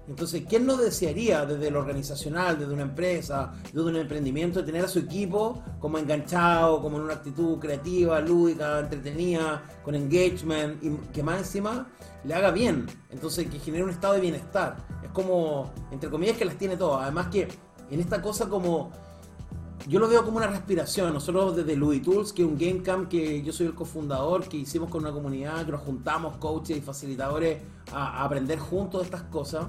Entonces, 0.09 0.43
¿quién 0.49 0.65
no 0.65 0.75
desearía 0.75 1.45
desde 1.45 1.69
lo 1.69 1.79
organizacional, 1.79 2.57
desde 2.57 2.73
una 2.73 2.81
empresa, 2.81 3.53
desde 3.65 3.83
un 3.83 3.95
emprendimiento, 3.95 4.65
tener 4.65 4.83
a 4.83 4.87
su 4.87 4.97
equipo 4.97 5.63
como 5.79 5.99
enganchado, 5.99 6.81
como 6.81 6.97
en 6.97 7.03
una 7.03 7.13
actitud 7.13 7.59
creativa, 7.59 8.19
lúdica, 8.19 8.79
entretenida, 8.79 9.61
con 9.83 9.93
engagement 9.93 10.83
y 10.83 10.89
que 11.13 11.21
más 11.21 11.37
encima 11.37 11.89
le 12.23 12.33
haga 12.33 12.49
bien? 12.49 12.87
Entonces, 13.11 13.47
que 13.51 13.59
genere 13.59 13.83
un 13.83 13.91
estado 13.91 14.15
de 14.15 14.21
bienestar. 14.21 14.77
Es 15.03 15.11
como, 15.11 15.71
entre 15.91 16.09
comillas, 16.09 16.37
que 16.37 16.45
las 16.45 16.57
tiene 16.57 16.75
todas. 16.75 17.03
Además 17.03 17.27
que 17.27 17.47
en 17.91 17.99
esta 17.99 18.19
cosa 18.19 18.49
como... 18.49 18.91
Yo 19.87 19.99
lo 19.99 20.09
veo 20.09 20.25
como 20.25 20.37
una 20.37 20.47
respiración. 20.47 21.13
Nosotros 21.13 21.55
desde 21.55 21.75
Louis 21.75 22.01
Tools, 22.01 22.33
que 22.33 22.41
es 22.41 22.47
un 22.47 22.57
game 22.57 22.81
camp 22.81 23.09
que 23.09 23.43
yo 23.43 23.53
soy 23.53 23.67
el 23.67 23.75
cofundador, 23.75 24.49
que 24.49 24.57
hicimos 24.57 24.89
con 24.89 25.03
una 25.03 25.13
comunidad, 25.13 25.65
que 25.65 25.71
nos 25.71 25.81
juntamos 25.81 26.35
coaches 26.37 26.77
y 26.77 26.81
facilitadores 26.81 27.61
a, 27.93 28.21
a 28.21 28.25
aprender 28.25 28.59
juntos 28.59 29.03
estas 29.03 29.23
cosas 29.23 29.67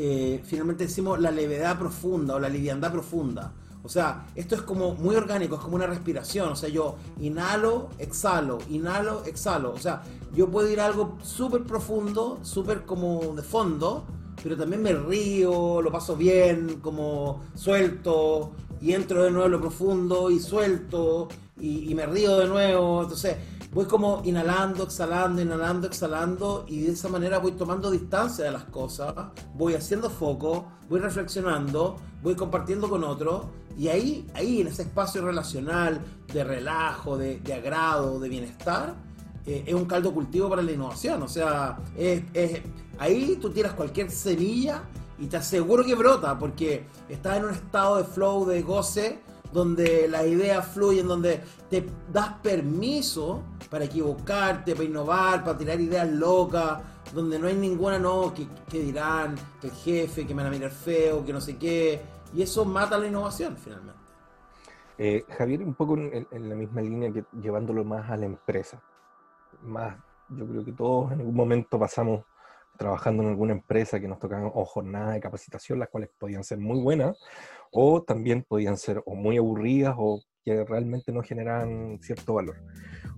eh, 0.00 0.40
finalmente 0.44 0.84
decimos 0.84 1.18
la 1.18 1.32
levedad 1.32 1.76
profunda 1.76 2.36
o 2.36 2.38
la 2.38 2.48
liviandad 2.48 2.92
profunda. 2.92 3.52
O 3.82 3.88
sea, 3.88 4.26
esto 4.36 4.54
es 4.54 4.62
como 4.62 4.94
muy 4.94 5.16
orgánico, 5.16 5.56
es 5.56 5.60
como 5.60 5.74
una 5.74 5.88
respiración. 5.88 6.50
O 6.50 6.56
sea, 6.56 6.68
yo 6.68 6.94
inhalo, 7.20 7.88
exhalo, 7.98 8.58
inhalo, 8.70 9.24
exhalo. 9.24 9.72
O 9.72 9.78
sea, 9.78 10.04
yo 10.32 10.48
puedo 10.48 10.70
ir 10.70 10.80
a 10.80 10.86
algo 10.86 11.18
súper 11.24 11.64
profundo, 11.64 12.38
súper 12.42 12.84
como 12.84 13.34
de 13.34 13.42
fondo, 13.42 14.04
pero 14.40 14.56
también 14.56 14.82
me 14.82 14.92
río, 14.92 15.82
lo 15.82 15.90
paso 15.90 16.14
bien, 16.14 16.78
como 16.80 17.42
suelto, 17.56 18.52
y 18.80 18.92
entro 18.92 19.24
de 19.24 19.32
nuevo 19.32 19.46
en 19.46 19.52
lo 19.52 19.60
profundo 19.60 20.30
y 20.30 20.38
suelto, 20.38 21.26
y, 21.60 21.90
y 21.90 21.94
me 21.94 22.06
río 22.06 22.38
de 22.38 22.46
nuevo. 22.46 23.02
Entonces, 23.02 23.36
voy 23.72 23.84
como 23.84 24.22
inhalando, 24.24 24.84
exhalando, 24.84 25.42
inhalando, 25.42 25.86
exhalando 25.86 26.64
y 26.68 26.82
de 26.82 26.92
esa 26.92 27.08
manera 27.08 27.38
voy 27.38 27.52
tomando 27.52 27.90
distancia 27.90 28.44
de 28.44 28.52
las 28.52 28.64
cosas, 28.64 29.14
voy 29.54 29.74
haciendo 29.74 30.08
foco, 30.10 30.66
voy 30.88 31.00
reflexionando, 31.00 31.96
voy 32.22 32.34
compartiendo 32.34 32.88
con 32.88 33.04
otros 33.04 33.46
y 33.78 33.88
ahí, 33.88 34.26
ahí 34.34 34.60
en 34.62 34.68
ese 34.68 34.82
espacio 34.82 35.24
relacional 35.24 36.00
de 36.32 36.42
relajo, 36.42 37.16
de, 37.16 37.40
agrado, 37.54 38.18
de 38.18 38.28
bienestar, 38.28 38.96
eh, 39.46 39.62
es 39.66 39.74
un 39.74 39.84
caldo 39.84 40.12
cultivo 40.12 40.48
para 40.48 40.62
la 40.62 40.72
innovación. 40.72 41.22
O 41.22 41.28
sea, 41.28 41.78
es, 41.96 42.24
ahí 42.98 43.38
tú 43.40 43.50
tiras 43.50 43.74
cualquier 43.74 44.10
semilla 44.10 44.82
y 45.16 45.26
te 45.26 45.36
aseguro 45.36 45.84
que 45.84 45.94
brota 45.94 46.36
porque 46.36 46.86
estás 47.08 47.36
en 47.36 47.44
un 47.44 47.50
estado 47.52 47.98
de 47.98 48.04
flow, 48.04 48.46
de 48.46 48.62
goce 48.62 49.20
donde 49.52 50.08
las 50.08 50.26
ideas 50.26 50.66
fluyen, 50.68 51.06
donde 51.06 51.40
te 51.70 51.86
das 52.12 52.34
permiso 52.42 53.42
para 53.70 53.84
equivocarte, 53.84 54.74
para 54.74 54.84
innovar, 54.84 55.44
para 55.44 55.58
tirar 55.58 55.80
ideas 55.80 56.08
locas, 56.08 56.80
donde 57.14 57.38
no 57.38 57.46
hay 57.46 57.54
ninguna 57.54 57.98
no, 57.98 58.32
que, 58.34 58.78
dirán, 58.78 59.34
que 59.60 59.68
el 59.68 59.72
jefe, 59.72 60.26
que 60.26 60.34
me 60.34 60.42
van 60.42 60.52
a 60.52 60.56
mirar 60.56 60.70
feo, 60.70 61.24
que 61.24 61.32
no 61.32 61.40
sé 61.40 61.56
qué, 61.56 62.00
y 62.34 62.42
eso 62.42 62.64
mata 62.64 62.98
la 62.98 63.06
innovación 63.06 63.56
finalmente. 63.56 63.98
Eh, 64.98 65.24
Javier, 65.36 65.62
un 65.62 65.74
poco 65.74 65.96
en, 65.96 66.26
la 66.48 66.54
misma 66.56 66.80
línea 66.80 67.12
que 67.12 67.24
llevándolo 67.40 67.84
más 67.84 68.10
a 68.10 68.16
la 68.16 68.26
empresa, 68.26 68.82
más, 69.62 69.96
yo 70.28 70.46
creo 70.46 70.64
que 70.64 70.72
todos 70.72 71.12
en 71.12 71.20
algún 71.20 71.36
momento 71.36 71.78
pasamos 71.78 72.24
trabajando 72.76 73.22
en 73.22 73.30
alguna 73.30 73.52
empresa 73.52 73.98
que 74.00 74.08
nos 74.08 74.18
tocaban 74.18 74.50
o 74.54 74.64
jornadas 74.64 75.14
de 75.14 75.20
capacitación, 75.20 75.78
las 75.78 75.88
cuales 75.88 76.10
podían 76.18 76.44
ser 76.44 76.58
muy 76.58 76.80
buenas, 76.80 77.18
o 77.72 78.02
también 78.02 78.44
podían 78.46 78.76
ser 78.76 79.02
o 79.06 79.14
muy 79.14 79.36
aburridas 79.36 79.94
o 79.98 80.22
que 80.44 80.64
realmente 80.64 81.12
no 81.12 81.22
generaban 81.22 81.98
cierto 82.00 82.34
valor. 82.34 82.56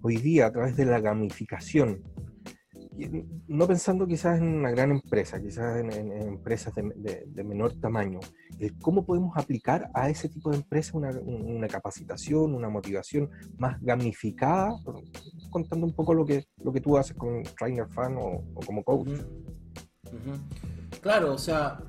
Hoy 0.02 0.16
día, 0.16 0.46
a 0.46 0.52
través 0.52 0.76
de 0.76 0.86
la 0.86 1.00
gamificación, 1.00 2.02
no 3.48 3.66
pensando 3.66 4.06
quizás 4.06 4.38
en 4.38 4.54
una 4.54 4.70
gran 4.70 4.90
empresa, 4.90 5.40
quizás 5.40 5.78
en, 5.78 6.12
empresas 6.12 6.74
de, 6.74 7.44
menor 7.44 7.74
tamaño, 7.80 8.20
¿cómo 8.80 9.04
podemos 9.04 9.36
aplicar 9.36 9.90
a 9.94 10.08
ese 10.08 10.28
tipo 10.28 10.50
de 10.50 10.56
empresa 10.58 10.96
una, 10.96 11.68
capacitación, 11.68 12.54
una 12.54 12.68
motivación 12.68 13.30
más 13.58 13.80
gamificada? 13.80 14.72
Contando 15.50 15.86
un 15.86 15.94
poco 15.94 16.14
lo 16.14 16.24
que, 16.24 16.44
lo 16.62 16.72
que 16.72 16.80
tú 16.80 16.96
haces 16.96 17.16
con 17.16 17.42
Trainer 17.58 17.88
Fan 17.88 18.16
o, 18.18 18.42
como 18.66 18.82
coach. 18.84 19.08
Claro, 21.00 21.34
o 21.34 21.38
sea, 21.38 21.80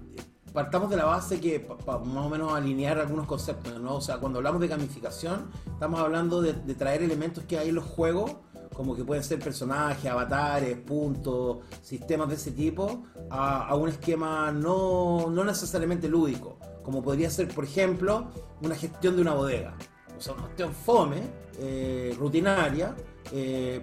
partamos 0.54 0.90
de 0.90 0.98
la 0.98 1.06
base 1.06 1.40
que 1.40 1.60
para 1.60 2.00
más 2.00 2.26
o 2.26 2.30
menos 2.30 2.54
alinear 2.54 3.00
algunos 3.00 3.26
conceptos, 3.26 3.80
¿no? 3.80 3.96
O 3.96 4.02
sea, 4.02 4.18
cuando 4.18 4.40
hablamos 4.40 4.62
de 4.62 4.68
gamificación, 4.68 5.50
estamos 5.66 6.00
hablando 6.00 6.42
de, 6.42 6.54
traer 6.76 7.04
elementos 7.04 7.44
que 7.46 7.58
hay 7.58 7.70
en 7.70 7.76
los 7.76 7.86
juegos, 7.86 8.36
como 8.74 8.96
que 8.96 9.04
pueden 9.04 9.24
ser 9.24 9.40
personajes, 9.40 10.10
avatares, 10.10 10.78
puntos, 10.78 11.60
sistemas 11.82 12.30
de 12.30 12.36
ese 12.36 12.52
tipo, 12.52 13.04
a, 13.30 13.76
un 13.76 13.90
esquema 13.90 14.52
no, 14.52 15.30
no, 15.30 15.44
necesariamente 15.44 16.08
lúdico, 16.08 16.58
como 16.84 17.02
podría 17.02 17.30
ser, 17.30 17.48
por 17.50 17.64
ejemplo, 17.64 18.30
una 18.62 18.76
gestión 18.76 19.16
de 19.16 19.22
una 19.22 19.34
bodega. 19.34 19.76
O 20.18 20.22
sea, 20.22 20.34
una 20.34 20.44
gestión 20.48 20.74
fome, 20.74 21.22
eh, 21.58 22.16
rutinaria, 22.18 22.96
eh, 23.32 23.82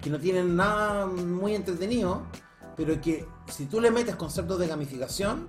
que 0.00 0.10
no 0.10 0.18
tiene 0.18 0.42
nada 0.42 1.06
muy 1.06 1.54
entretenido, 1.54 2.22
pero 2.76 3.00
que 3.00 3.26
si 3.48 3.66
tú 3.66 3.80
le 3.80 3.90
metes 3.90 4.16
conceptos 4.16 4.58
de 4.58 4.66
gamificación, 4.66 5.48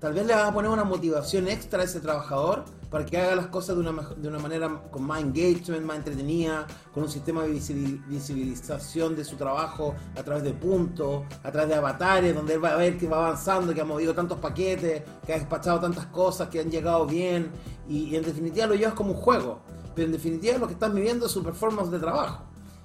tal 0.00 0.14
vez 0.14 0.26
le 0.26 0.34
vas 0.34 0.48
a 0.48 0.52
poner 0.52 0.70
una 0.70 0.84
motivación 0.84 1.46
extra 1.46 1.82
a 1.82 1.84
ese 1.84 2.00
trabajador 2.00 2.64
para 2.90 3.04
que 3.04 3.18
haga 3.18 3.36
las 3.36 3.46
cosas 3.48 3.76
de 3.76 3.82
una, 3.82 4.02
de 4.16 4.28
una 4.28 4.38
manera 4.38 4.82
con 4.90 5.04
más 5.04 5.20
engagement, 5.20 5.84
más 5.84 5.98
entretenida, 5.98 6.66
con 6.92 7.04
un 7.04 7.08
sistema 7.08 7.42
de 7.44 7.50
visibilización 7.50 9.14
de 9.14 9.24
su 9.24 9.36
trabajo 9.36 9.94
a 10.16 10.22
través 10.22 10.42
de 10.42 10.54
puntos, 10.54 11.22
a 11.44 11.52
través 11.52 11.68
de 11.68 11.76
avatares, 11.76 12.34
donde 12.34 12.54
él 12.54 12.64
va 12.64 12.70
a 12.70 12.76
ver 12.76 12.98
que 12.98 13.06
va 13.06 13.26
avanzando, 13.26 13.72
que 13.74 13.80
ha 13.82 13.84
movido 13.84 14.14
tantos 14.14 14.38
paquetes, 14.38 15.02
que 15.24 15.34
ha 15.34 15.38
despachado 15.38 15.78
tantas 15.78 16.06
cosas, 16.06 16.48
que 16.48 16.60
han 16.60 16.70
llegado 16.70 17.06
bien, 17.06 17.50
y, 17.88 18.16
en 18.16 18.22
definitiva 18.22 18.66
lo 18.66 18.74
llevas 18.74 18.94
como 18.94 19.12
un 19.12 19.18
juego, 19.18 19.60
pero 19.94 20.06
en 20.06 20.12
definitiva 20.12 20.58
lo 20.58 20.66
que 20.66 20.72
están 20.72 20.94
viviendo 20.94 21.26
es 21.26 21.32
su 21.32 21.44
performance 21.44 21.90
de 21.90 21.98
trabajo, 22.00 22.44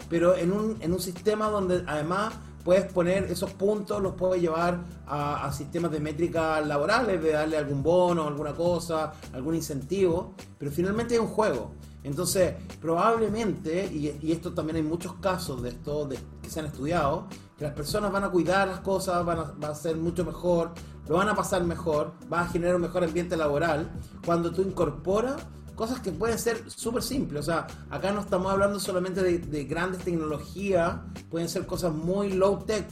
pero 0.10 0.36
en 0.36 0.51
un, 0.51 0.77
en 0.81 0.91
un 0.93 1.00
sistema 1.00 1.50
donde 1.50 1.84
además 1.88 2.34
puedes 2.65 2.91
poner 2.91 3.25
esos 3.25 3.51
puntos, 3.51 4.01
los 4.01 4.15
puedes 4.15 4.41
llevar 4.41 4.79
a, 5.05 5.51
sistemas 5.53 5.91
de 5.91 6.00
métricas 6.00 6.65
laborales, 6.65 7.22
de 7.22 7.31
darle 7.31 7.57
algún 7.57 7.84
bono, 7.84 8.27
alguna 8.27 8.53
cosa, 8.53 9.13
algún 9.34 9.53
incentivo, 9.53 10.34
pero 10.57 10.72
finalmente 10.72 11.13
es 11.13 11.22
un 11.22 11.27
juego. 11.27 11.74
Entonces, 12.03 12.55
probablemente, 12.81 13.86
y, 13.86 14.31
esto 14.31 14.51
también 14.53 14.77
hay 14.77 14.84
muchos 14.84 15.13
casos 15.22 15.62
de 15.62 15.69
esto 15.69 16.10
que 16.41 16.50
se 16.50 16.60
han 16.60 16.65
estudiado, 16.65 17.27
que 17.55 17.65
las 17.65 17.74
personas 17.74 18.12
van 18.12 18.24
a 18.24 18.31
cuidar 18.31 18.67
las 18.67 18.79
cosas, 18.79 19.24
van 19.24 19.38
a, 19.62 19.67
a 19.67 19.75
ser 19.75 19.95
mucho 19.95 20.25
mejor, 20.25 20.72
lo 21.07 21.17
van 21.17 21.29
a 21.29 21.36
pasar 21.36 21.63
mejor, 21.63 22.13
va 22.34 22.41
a 22.41 22.48
generar 22.48 22.75
un 22.77 22.81
mejor 22.81 23.03
ambiente 23.03 23.38
laboral 23.38 23.91
cuando 24.25 24.51
tú 24.51 24.63
incorporas 24.63 25.36
cosas 25.75 26.00
que 26.00 26.12
pueden 26.12 26.39
ser 26.39 26.70
súper 26.70 27.03
simples. 27.03 27.41
O 27.41 27.44
sea, 27.44 27.67
acá 27.89 28.12
no 28.12 28.22
estamos 28.22 28.51
hablando 28.51 28.79
solamente 28.79 29.22
de, 29.22 29.63
grandes 29.65 30.03
tecnologías, 30.03 30.96
pueden 31.29 31.50
ser 31.50 31.65
cosas 31.65 31.94
muy 31.94 32.34
low 32.34 32.63
tech, 32.65 32.88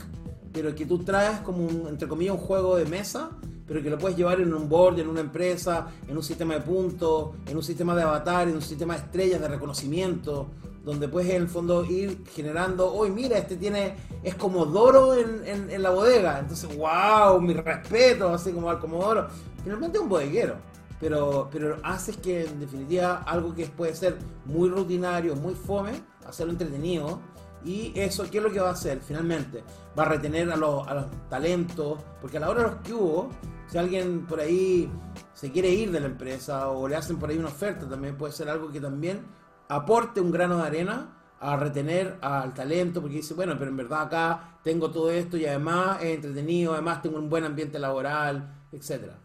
pero 0.51 0.75
que 0.75 0.85
tú 0.85 0.99
traes 0.99 1.39
como, 1.39 1.65
un, 1.65 1.87
entre 1.87 2.07
comillas, 2.07 2.35
un 2.35 2.41
juego 2.41 2.75
de 2.75 2.85
mesa, 2.85 3.31
pero 3.65 3.81
que 3.81 3.89
lo 3.89 3.97
puedes 3.97 4.17
llevar 4.17 4.41
en 4.41 4.53
un 4.53 4.67
board, 4.69 4.99
en 4.99 5.07
una 5.07 5.21
empresa, 5.21 5.87
en 6.07 6.15
un 6.15 6.23
sistema 6.23 6.55
de 6.55 6.61
puntos, 6.61 7.31
en 7.47 7.55
un 7.55 7.63
sistema 7.63 7.95
de 7.95 8.03
avatar, 8.03 8.47
en 8.47 8.55
un 8.55 8.61
sistema 8.61 8.95
de 8.95 8.99
estrellas, 8.99 9.41
de 9.41 9.47
reconocimiento, 9.47 10.47
donde 10.83 11.07
puedes 11.07 11.29
en 11.29 11.43
el 11.43 11.47
fondo 11.47 11.85
ir 11.85 12.25
generando, 12.35 12.93
hoy 12.93 13.09
mira, 13.09 13.37
este 13.37 13.55
tiene, 13.55 13.95
es 14.21 14.35
Comodoro 14.35 15.15
en, 15.15 15.47
en, 15.47 15.69
en 15.71 15.81
la 15.81 15.91
bodega, 15.91 16.39
entonces, 16.39 16.69
wow, 16.77 17.39
mi 17.39 17.53
respeto, 17.53 18.27
así 18.33 18.51
como 18.51 18.69
al 18.69 18.79
Comodoro. 18.79 19.27
Finalmente 19.63 19.97
es 19.97 20.03
un 20.03 20.09
bodeguero 20.09 20.72
pero, 20.99 21.49
pero 21.51 21.77
haces 21.83 22.17
que 22.17 22.45
en 22.45 22.59
definitiva 22.59 23.23
algo 23.25 23.53
que 23.53 23.65
puede 23.67 23.95
ser 23.95 24.17
muy 24.45 24.69
rutinario, 24.69 25.35
muy 25.35 25.55
fome, 25.55 25.91
hacerlo 26.25 26.53
entretenido. 26.53 27.19
Y 27.65 27.93
eso, 27.95 28.29
¿qué 28.29 28.39
es 28.39 28.43
lo 28.43 28.51
que 28.51 28.59
va 28.59 28.69
a 28.69 28.73
hacer 28.73 28.99
finalmente? 28.99 29.63
Va 29.97 30.03
a 30.03 30.09
retener 30.09 30.51
a 30.51 30.57
los, 30.57 30.85
a 30.87 30.93
los 30.93 31.05
talentos, 31.29 31.99
porque 32.19 32.37
a 32.37 32.41
la 32.41 32.49
hora 32.49 32.63
de 32.63 32.69
los 32.69 32.75
que 32.81 32.93
hubo, 32.93 33.29
si 33.67 33.77
alguien 33.77 34.25
por 34.25 34.39
ahí 34.39 34.91
se 35.33 35.51
quiere 35.51 35.69
ir 35.69 35.91
de 35.91 36.01
la 36.01 36.07
empresa 36.07 36.69
o 36.69 36.87
le 36.87 36.95
hacen 36.95 37.17
por 37.17 37.29
ahí 37.29 37.37
una 37.37 37.47
oferta, 37.47 37.87
también 37.87 38.17
puede 38.17 38.33
ser 38.33 38.49
algo 38.49 38.69
que 38.69 38.81
también 38.81 39.25
aporte 39.69 40.19
un 40.19 40.31
grano 40.31 40.57
de 40.57 40.63
arena 40.63 41.17
a 41.39 41.55
retener 41.55 42.17
al 42.21 42.53
talento, 42.53 43.01
porque 43.01 43.17
dice, 43.17 43.33
bueno, 43.33 43.55
pero 43.57 43.71
en 43.71 43.77
verdad 43.77 44.01
acá 44.03 44.59
tengo 44.61 44.91
todo 44.91 45.09
esto 45.09 45.37
y 45.37 45.45
además 45.45 46.01
es 46.01 46.15
entretenido, 46.15 46.73
además 46.73 47.01
tengo 47.01 47.17
un 47.17 47.29
buen 47.29 47.43
ambiente 47.45 47.79
laboral, 47.79 48.65
etcétera 48.71 49.22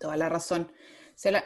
toda 0.00 0.16
la 0.16 0.28
razón. 0.28 0.72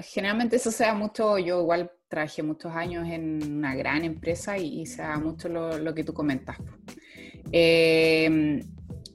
generalmente 0.00 0.56
eso 0.56 0.70
se 0.70 0.84
da 0.84 0.94
mucho, 0.94 1.36
yo 1.38 1.60
igual 1.60 1.90
trabajé 2.08 2.42
muchos 2.42 2.72
años 2.72 3.06
en 3.10 3.42
una 3.58 3.74
gran 3.74 4.04
empresa 4.04 4.56
y, 4.56 4.86
se 4.86 5.02
da 5.02 5.18
mucho 5.18 5.48
lo, 5.48 5.94
que 5.94 6.04
tú 6.04 6.14
comentas. 6.14 6.56
Eh, 7.52 8.64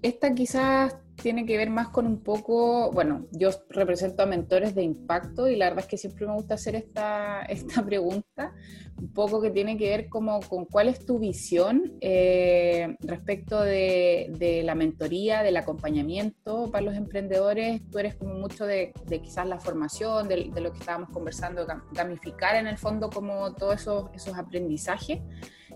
esta 0.02 0.34
quizás 0.34 0.96
tiene 1.22 1.46
que 1.46 1.58
ver 1.58 1.70
más 1.70 1.90
con 1.90 2.08
un 2.08 2.24
poco, 2.24 2.92
bueno, 2.92 3.28
yo 3.32 3.50
represento 3.70 4.24
a 4.24 4.26
mentores 4.26 4.76
de 4.76 4.84
impacto 4.84 5.48
y 5.48 5.56
la 5.56 5.66
verdad 5.66 5.84
es 5.84 5.88
que 5.88 5.98
siempre 5.98 6.26
me 6.26 6.34
gusta 6.34 6.56
hacer 6.56 6.76
esta, 6.76 7.42
esta 7.50 7.84
pregunta, 7.84 8.54
un 8.98 9.14
poco 9.14 9.42
que 9.42 9.50
tiene 9.50 9.78
que 9.78 9.90
ver 9.90 10.10
como 10.10 10.40
con 10.42 10.66
cuál 10.66 10.90
es 10.90 11.06
tu 11.06 11.20
visión 11.20 11.98
eh, 12.02 12.96
respecto 13.02 13.62
de, 13.62 14.32
de, 14.38 14.64
la 14.64 14.76
mentoría, 14.76 15.44
del 15.44 15.58
acompañamiento 15.58 16.70
para 16.72 16.84
los 16.84 16.96
emprendedores. 16.96 17.82
Tú 17.90 18.00
eres 18.00 18.16
como 18.16 18.34
mucho 18.34 18.66
de, 18.66 18.94
quizás 19.08 19.48
la 19.48 19.60
formación, 19.60 20.28
de, 20.28 20.50
de, 20.54 20.62
lo 20.62 20.72
que 20.72 20.80
estábamos 20.80 21.10
conversando, 21.12 21.66
gamificar 21.94 22.56
en 22.56 22.68
el 22.68 22.78
fondo 22.78 23.10
como 23.10 23.54
todos 23.54 23.82
esos, 23.82 24.10
esos 24.14 24.38
aprendizajes 24.38 25.20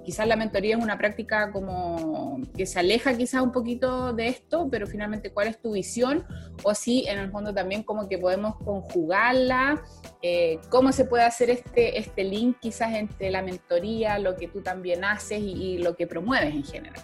quizás 0.04 0.28
la 0.28 0.36
mentoría 0.36 0.76
es 0.78 0.84
una 0.84 0.98
práctica 0.98 1.52
como 1.52 2.40
que 2.56 2.66
se 2.66 2.80
aleja 2.80 3.16
quizás 3.16 3.42
un 3.42 3.52
poquito 3.52 4.14
de 4.14 4.28
esto, 4.28 4.68
pero 4.70 4.88
finalmente 4.88 5.32
cuál 5.32 5.48
es 5.48 5.62
tu 5.62 5.74
visión 5.74 6.26
o 6.64 6.76
si 6.76 7.08
en 7.08 7.20
el 7.20 7.32
fondo 7.32 7.54
también 7.54 7.84
como 7.84 8.08
que 8.08 8.18
podemos 8.18 8.56
conjugarla, 8.58 9.82
eh, 10.22 10.60
cómo 10.70 10.92
se 10.92 11.06
puede 11.06 11.24
hacer 11.24 11.50
este, 11.50 11.98
este 11.98 12.24
link 12.24 12.58
quizás 12.60 12.94
entre 12.94 13.32
la 13.32 13.42
mentoría, 13.42 14.20
lo 14.20 14.36
que 14.36 14.48
tú 14.48 14.62
también 14.62 15.04
haces 15.04 15.42
y, 15.42 15.78
lo 15.78 15.96
que 15.96 16.06
promueves 16.08 16.54
en 16.54 16.64
general. 16.64 17.02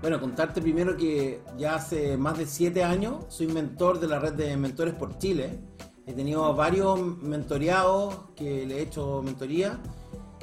Bueno, 0.00 0.20
contarte 0.20 0.60
primero 0.60 0.96
que 0.96 1.40
ya 1.56 1.76
hace 1.76 2.16
más 2.16 2.36
de 2.36 2.46
siete 2.46 2.84
años 2.84 3.24
soy 3.28 3.46
mentor 3.46 4.00
de 4.00 4.06
la 4.06 4.18
red 4.18 4.34
de 4.34 4.56
Mentores 4.56 4.94
por 4.94 5.16
Chile. 5.18 5.58
He 6.06 6.12
tenido 6.12 6.54
varios 6.54 7.00
mentoreados 7.22 8.26
que 8.36 8.66
le 8.66 8.78
he 8.78 8.82
hecho 8.82 9.22
mentoría 9.22 9.80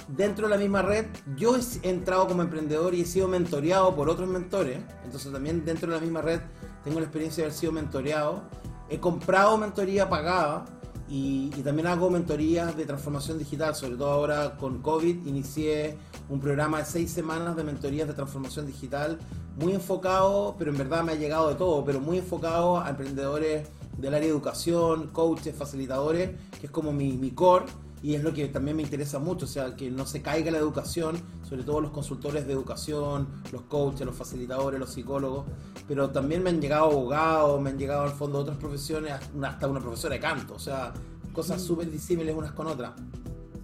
dentro 0.08 0.48
de 0.48 0.56
la 0.56 0.60
misma 0.60 0.82
red, 0.82 1.06
yo 1.36 1.56
he 1.56 1.90
entrado 1.90 2.28
como 2.28 2.42
emprendedor 2.42 2.94
y 2.94 3.02
he 3.02 3.06
sido 3.06 3.28
mentoreado 3.28 3.96
por 3.96 4.10
otros 4.10 4.28
mentores. 4.28 4.80
Entonces 5.04 5.32
también 5.32 5.66
dentro 5.66 5.90
de 5.90 5.96
la 5.96 6.02
misma 6.02 6.22
red 6.22 6.42
tengo 6.84 7.00
la 7.00 7.06
experiencia 7.06 7.44
de 7.44 7.48
haber 7.48 7.58
sido 7.58 7.72
mentoreado. 7.72 8.42
He 8.90 9.00
comprado 9.00 9.58
mentoría 9.58 10.10
pagada 10.10 10.66
y, 11.08 11.50
también 11.64 11.88
hago 11.88 12.10
mentorías 12.10 12.76
de 12.76 12.86
transformación 12.86 13.38
digital. 13.38 13.76
Sobre 13.76 13.96
todo 13.96 14.12
ahora 14.12 14.58
con 14.58 14.82
COVID 14.82 15.26
inicié 15.26 15.98
un 16.30 16.40
programa 16.40 16.80
de 16.80 16.86
seis 16.86 17.12
semanas 17.12 17.56
de 17.56 17.64
mentorías 17.64 18.08
de 18.08 18.14
transformación 18.14 18.66
digital 18.66 19.20
muy 19.58 19.74
enfocado, 19.74 20.56
pero 20.58 20.72
en 20.72 20.78
verdad 20.78 21.04
me 21.04 21.12
ha 21.12 21.16
llegado 21.16 21.50
de 21.50 21.56
todo, 21.56 21.84
pero 21.84 22.00
muy 22.00 22.18
enfocado 22.20 22.80
a 22.80 22.90
emprendedores 22.90 23.68
del 23.98 24.14
área 24.14 24.28
de 24.28 24.34
educación, 24.34 25.08
coaches, 25.08 25.56
facilitadores, 25.56 26.32
que 26.60 26.68
es 26.68 26.72
como 26.72 26.94
mi, 26.94 27.14
mi 27.14 27.32
core 27.32 27.66
y 28.04 28.16
es 28.16 28.24
lo 28.24 28.34
que 28.34 28.48
también 28.48 28.78
me 28.78 28.84
interesa 28.84 29.20
mucho, 29.20 29.46
o 29.46 29.48
sea, 29.48 29.76
que 29.76 29.92
no 29.92 30.06
se 30.06 30.22
caiga 30.22 30.50
la 30.52 30.58
educación, 30.58 31.18
sobre 31.48 31.64
todo 31.64 31.82
los 31.82 31.92
consultores 31.92 32.48
de 32.48 32.54
educación, 32.54 33.28
los 33.52 33.64
coaches, 33.64 34.06
los 34.06 34.16
facilitadores, 34.16 34.80
los 34.80 34.92
psicólogos, 34.92 35.46
pero 35.88 36.10
también 36.10 36.42
me 36.42 36.50
han 36.50 36.60
llegado 36.60 36.86
abogados, 36.86 37.62
me 37.62 37.70
han 37.70 37.78
llegado 37.78 38.04
al 38.04 38.12
fondo 38.12 38.40
otras 38.40 38.58
profesiones, 38.58 39.14
hasta 39.44 39.68
una 39.68 39.80
profesora 39.80 40.16
de 40.16 40.22
canto, 40.22 40.56
o 40.56 40.60
sea, 40.60 40.94
cosas 41.32 41.62
mm. 41.62 41.66
súper 41.66 41.92
disímiles 41.92 42.36
unas 42.36 42.54
con 42.54 42.68
otras, 42.68 42.94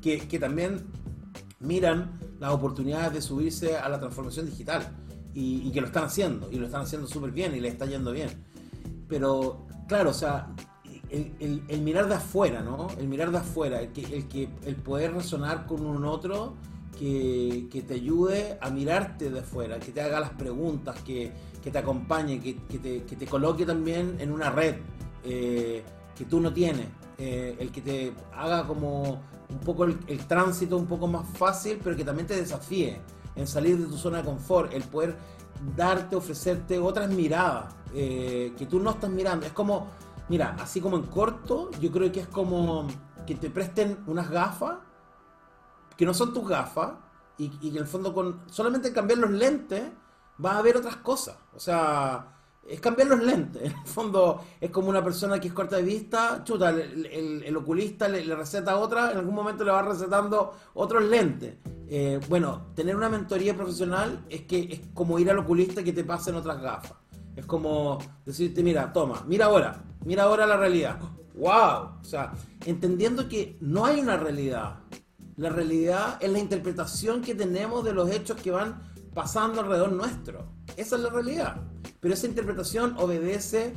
que, 0.02 0.20
que 0.28 0.38
también 0.38 0.86
miran 1.60 2.20
las 2.40 2.52
oportunidades 2.52 3.14
de 3.14 3.22
subirse 3.22 3.78
a 3.78 3.90
la 3.90 4.00
transformación 4.00 4.46
digital 4.46 4.88
y, 5.34 5.68
y 5.68 5.72
que 5.72 5.82
lo 5.82 5.88
están 5.88 6.04
haciendo, 6.04 6.48
y 6.52 6.58
lo 6.58 6.68
están 6.68 6.82
haciendo 6.82 7.08
súper 7.08 7.32
bien 7.32 7.56
y 7.56 7.60
les 7.60 7.74
está 7.74 7.88
yendo 7.88 8.12
bien. 8.12 8.30
Pero, 9.08 9.66
claro, 9.88 10.12
o 10.12 10.14
sea, 10.14 10.54
el, 11.10 11.82
mirar 11.82 12.08
de 12.08 12.16
afuera, 12.16 12.62
¿no? 12.62 12.88
El 13.00 13.08
mirar 13.08 13.32
de 13.32 13.38
afuera, 13.38 13.82
el, 13.82 13.90
que, 13.92 14.04
el, 14.16 14.28
que, 14.28 14.50
el 14.66 14.76
poder 14.76 15.14
resonar 15.14 15.66
con 15.66 15.86
un 15.86 16.06
otro 16.06 16.56
que, 16.98 17.84
te 17.88 17.94
ayude 17.94 18.58
a 18.62 18.70
mirarte 18.70 19.30
de 19.30 19.40
afuera, 19.40 19.80
que 19.80 19.92
te 19.92 20.02
haga 20.02 20.20
las 20.20 20.32
preguntas, 20.32 21.00
que, 21.02 21.32
te 21.62 21.78
acompañe, 21.78 22.40
que, 22.40 22.56
te, 22.80 23.26
coloque 23.26 23.66
también 23.66 24.16
en 24.20 24.32
una 24.32 24.50
red 24.50 24.76
eh, 25.24 25.84
que 26.16 26.26
tú 26.26 26.40
no 26.40 26.54
tienes, 26.54 26.88
eh, 27.18 27.58
el 27.60 27.72
que 27.72 27.82
te 27.82 28.14
haga 28.34 28.66
como 28.66 29.22
un 29.50 29.60
poco 29.60 29.86
el, 29.86 30.28
tránsito 30.28 30.78
un 30.78 30.88
poco 30.88 31.08
más 31.08 31.28
fácil, 31.38 31.80
pero 31.84 31.96
que 31.96 32.04
también 32.04 32.28
te 32.28 32.36
desafíe 32.36 33.00
en 33.36 33.48
salir 33.48 33.78
de 33.78 33.86
tu 33.86 33.98
zona 33.98 34.20
de 34.20 34.24
confort, 34.24 34.74
el 34.74 34.84
poder 34.84 35.16
darte, 35.76 36.16
ofrecerte 36.16 36.80
otras 36.80 37.10
miradas 37.10 37.74
eh, 37.94 38.54
que 38.58 38.66
tú 38.66 38.80
no 38.80 38.92
estás 38.92 39.10
mirando. 39.10 39.46
Es 39.46 39.52
como 39.52 39.88
Mira, 40.30 40.56
así 40.60 40.82
como 40.82 40.98
en 40.98 41.04
corto, 41.04 41.72
yo 41.80 41.92
creo 41.92 42.12
que 42.12 42.22
es 42.22 42.28
como 42.28 42.88
que 43.26 43.36
te 43.36 43.50
presten 43.50 44.04
unas 44.08 44.30
gafas 44.30 44.80
que 45.96 46.06
no 46.06 46.14
son 46.14 46.34
tus 46.34 46.48
gafas 46.48 46.94
y, 47.38 47.50
que 47.50 47.70
en 47.70 47.78
el 47.78 47.88
fondo 47.88 48.14
con 48.14 48.42
solamente 48.50 48.94
cambiar 48.94 49.20
los 49.20 49.32
lentes 49.32 49.84
va 50.44 50.58
a 50.58 50.62
ver 50.62 50.78
otras 50.78 50.98
cosas. 50.98 51.38
O 51.56 51.60
sea, 51.60 52.38
es 52.68 52.80
cambiar 52.80 53.08
los 53.08 53.24
lentes. 53.24 53.64
En 53.66 53.72
el 53.72 53.88
fondo 53.88 54.44
es 54.60 54.70
como 54.70 54.90
una 54.90 55.04
persona 55.04 55.40
que 55.40 55.48
es 55.48 55.54
corta 55.54 55.78
de 55.78 55.84
vista, 55.84 56.44
chuta, 56.44 56.70
el, 56.70 57.56
oculista 57.58 58.08
le, 58.08 58.24
receta 58.36 58.78
otra, 58.78 59.12
en 59.12 59.18
algún 59.18 59.36
momento 59.36 59.64
le 59.64 59.72
va 59.72 59.82
recetando 59.82 60.56
otros 60.74 61.04
lentes. 61.04 61.56
Eh, 61.90 62.20
bueno, 62.28 62.68
tener 62.76 62.96
una 62.96 63.10
mentoría 63.10 63.56
profesional 63.56 64.26
es 64.30 64.42
que 64.42 64.60
es 64.60 64.82
como 64.94 65.18
ir 65.20 65.32
al 65.32 65.40
oculista 65.40 65.84
que 65.84 65.94
te 65.94 66.04
pasen 66.04 66.36
otras 66.36 66.62
gafas. 66.62 67.07
Es 67.38 67.46
como 67.46 68.00
decirte, 68.26 68.64
mira, 68.64 68.92
toma, 68.92 69.24
mira 69.28 69.46
ahora, 69.46 69.84
mira 70.04 70.24
ahora 70.24 70.48
la 70.48 70.58
realidad. 70.58 71.00
¡Wow! 71.36 72.00
O 72.02 72.04
sea, 72.04 72.34
entendiendo 72.66 73.30
que 73.30 73.58
no 73.62 73.86
hay 73.86 74.00
una 74.00 74.18
realidad. 74.18 74.80
La 75.36 75.50
realidad 75.50 76.18
es 76.20 76.32
la 76.32 76.40
interpretación 76.40 77.22
que 77.22 77.36
tenemos 77.36 77.86
de 77.86 77.94
los 77.94 78.10
hechos 78.10 78.42
que 78.42 78.50
van 78.50 78.82
pasando 79.14 79.62
alrededor 79.62 79.92
nuestro. 79.92 80.48
Esa 80.76 80.96
es 80.96 81.02
la 81.04 81.10
realidad. 81.12 81.62
Pero 82.00 82.16
esa 82.16 82.26
interpretación 82.26 82.96
obedece, 82.98 83.74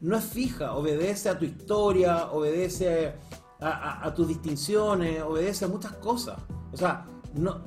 no 0.00 0.14
es 0.14 0.24
fija, 0.24 0.74
obedece 0.74 1.30
a 1.30 1.38
tu 1.38 1.46
historia, 1.46 2.26
obedece 2.30 3.14
a, 3.58 4.12
tus 4.14 4.28
distinciones, 4.28 5.22
obedece 5.22 5.64
a 5.64 5.68
muchas 5.68 5.92
cosas. 5.94 6.36
O 6.72 6.76
sea, 6.76 7.06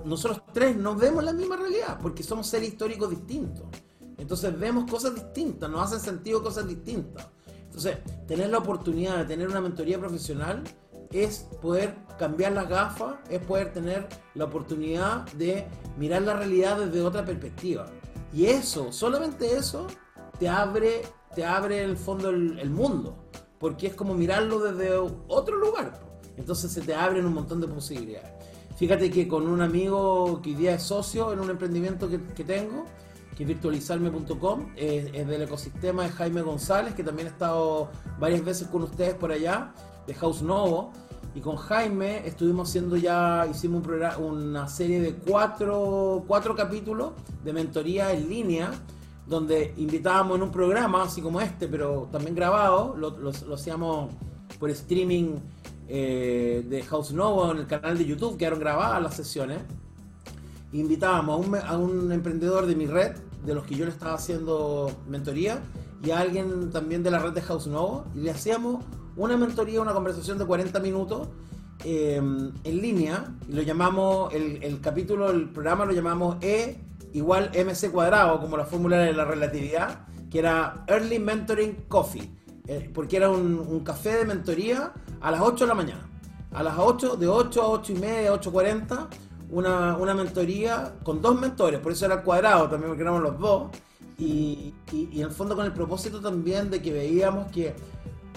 nosotros 0.06 0.44
tres 0.54 0.78
no 0.78 0.96
vemos 0.96 1.24
la 1.24 1.34
misma 1.34 1.56
realidad 1.56 1.98
porque 2.00 2.22
somos 2.22 2.46
seres 2.46 2.70
históricos 2.70 3.10
distintos. 3.10 3.66
Entonces 4.22 4.58
vemos 4.58 4.90
cosas 4.90 5.16
distintas, 5.16 5.68
nos 5.68 5.82
hacen 5.82 6.00
sentido 6.00 6.44
cosas 6.44 6.68
distintas. 6.68 7.28
Entonces, 7.64 7.98
tener 8.28 8.52
la 8.52 8.60
oportunidad 8.60 9.18
de 9.18 9.26
tener 9.26 9.48
una 9.48 9.60
mentoría 9.60 9.98
profesional 9.98 10.64
es 11.12 11.48
poder 11.60 11.96
cambiar 12.20 12.52
las 12.52 12.70
gafas, 12.70 13.16
es 13.32 13.40
poder 13.40 13.74
tener 13.74 14.08
la 14.36 14.46
oportunidad 14.46 15.26
de 15.34 15.66
mirar 15.98 16.22
la 16.22 16.36
realidad 16.36 16.78
desde 16.78 17.02
otra 17.02 17.26
perspectiva. 17.26 17.88
Y 18.32 18.46
eso, 18.46 18.92
solamente 18.92 19.58
eso, 19.58 19.88
te 20.38 20.48
abre, 20.48 21.02
te 21.34 21.44
abre 21.44 21.84
el 21.84 21.98
fondo 21.98 22.30
el, 22.30 22.70
mundo, 22.70 23.26
porque 23.60 23.88
es 23.88 23.96
como 23.96 24.14
mirarlo 24.14 24.60
desde 24.60 24.96
otro 25.28 25.58
lugar. 25.58 26.00
Entonces 26.38 26.72
se 26.72 26.82
te 26.82 26.94
abren 26.94 27.26
un 27.26 27.34
montón 27.34 27.60
de 27.60 27.68
posibilidades. 27.68 28.30
Fíjate 28.76 29.10
que 29.10 29.28
con 29.28 29.48
un 29.48 29.62
amigo 29.62 30.42
que 30.44 30.56
hoy 30.56 30.68
es 30.68 30.84
socio 30.84 31.34
en 31.34 31.40
un 31.40 31.50
emprendimiento 31.50 32.08
que 32.08 32.44
tengo, 32.44 32.86
que 33.36 33.46
virtualizarme.com, 33.46 34.74
es, 34.76 35.12
del 35.12 35.42
ecosistema 35.42 36.04
de 36.04 36.10
Jaime 36.10 36.42
González, 36.42 36.94
que 36.94 37.04
también 37.04 37.28
ha 37.28 37.32
estado 37.32 37.90
varias 38.20 38.44
veces 38.44 38.68
con 38.68 38.84
ustedes 38.84 39.14
por 39.16 39.32
allá, 39.32 39.74
de 40.08 40.14
House 40.16 40.42
Novo. 40.42 40.92
Y 41.34 41.40
con 41.40 41.56
Jaime 41.56 42.28
estuvimos 42.28 42.70
haciendo 42.70 42.98
ya, 42.98 43.48
hicimos 43.50 43.78
un 43.78 43.84
programa, 43.84 44.18
una 44.18 44.68
serie 44.68 45.00
de 45.00 45.14
cuatro, 45.14 46.26
cuatro 46.28 46.56
capítulos 46.56 47.12
de 47.44 47.54
mentoría 47.54 48.12
en 48.12 48.28
línea, 48.28 48.72
donde 49.26 49.74
invitábamos 49.78 50.36
en 50.36 50.44
un 50.44 50.52
programa, 50.52 51.04
así 51.04 51.22
como 51.22 51.40
este, 51.40 51.70
pero 51.70 52.10
también 52.12 52.36
grabado, 52.36 52.96
lo, 52.98 53.12
lo, 53.18 53.56
hacíamos 53.56 54.14
por 54.60 54.70
streaming 54.72 55.36
eh, 55.88 56.66
de 56.68 56.84
House 56.84 57.14
Novo 57.14 57.50
en 57.52 57.60
el 57.60 57.68
canal 57.68 57.98
de 57.98 58.06
YouTube, 58.06 58.36
quedaron 58.36 58.60
grabadas 58.60 59.02
las 59.02 59.16
sesiones 59.16 59.60
invitábamos 60.74 61.36
a 61.36 61.48
un, 61.48 61.56
a 61.56 61.78
un, 61.78 62.12
emprendedor 62.12 62.66
de 62.66 62.76
mi 62.76 62.86
red, 62.86 63.16
de 63.46 63.54
los 63.54 63.66
que 63.66 63.76
yo 63.76 63.86
le 63.86 63.92
estaba 63.92 64.14
haciendo 64.14 64.92
mentoría, 65.08 65.62
y 66.04 66.12
a 66.12 66.20
alguien 66.20 66.72
también 66.72 67.04
de 67.04 67.12
la 67.12 67.20
red 67.20 67.34
de 67.34 67.42
House 67.42 67.68
Novo, 67.68 68.06
y 68.16 68.20
le 68.20 68.32
hacíamos 68.32 68.84
una 69.16 69.38
mentoría, 69.38 69.82
una 69.82 69.94
conversación 69.94 70.38
de 70.38 70.46
40 70.46 70.80
minutos 70.80 71.28
em, 71.84 72.52
en 72.64 72.82
línea, 72.82 73.36
y 73.48 73.54
lo 73.54 73.62
llamamos, 73.62 74.34
el, 74.34 74.64
el, 74.64 74.80
capítulo, 74.80 75.30
el 75.30 75.50
programa 75.50 75.86
lo 75.86 75.92
llamamos 75.92 76.38
E 76.42 76.78
igual 77.14 77.52
MC 77.54 77.92
cuadrado, 77.92 78.40
como 78.40 78.58
la 78.58 78.66
fórmula 78.66 78.98
de 79.00 79.14
la 79.14 79.26
relatividad, 79.26 80.08
que 80.30 80.40
era 80.40 80.86
Early 80.88 81.20
Mentoring 81.20 81.86
Coffee, 81.88 82.32
eh, 82.68 82.90
porque 82.94 83.18
era 83.18 83.30
un, 83.30 83.60
un, 83.60 83.82
café 83.82 84.18
de 84.18 84.26
mentoría 84.26 84.94
a 85.20 85.32
las 85.32 85.42
8 85.42 85.66
de 85.66 85.68
la 85.68 85.76
mañana. 85.76 86.08
A 86.54 86.64
las 86.64 86.76
8, 86.78 87.18
de 87.18 87.28
8 87.28 87.62
a 87.62 87.68
8 87.70 87.94
y 87.94 87.96
media, 87.96 88.34
8.40, 88.34 89.08
una, 89.52 89.98
una 89.98 90.14
mentoría 90.14 90.96
con 91.04 91.22
dos 91.22 91.40
mentores, 91.40 91.80
por 91.80 91.92
eso 91.92 92.06
era 92.06 92.24
cuadrado, 92.24 92.70
también 92.70 92.90
porque 92.90 93.04
éramos 93.04 93.22
los 93.22 93.40
dos, 93.40 93.70
y, 94.18 94.74
y, 94.92 95.10
en 95.20 95.28
el 95.28 95.32
fondo 95.32 95.56
con 95.56 95.66
el 95.66 95.74
propósito 95.74 96.22
también 96.22 96.70
de 96.70 96.82
que 96.82 96.92
veíamos 96.92 97.52
que 97.52 97.74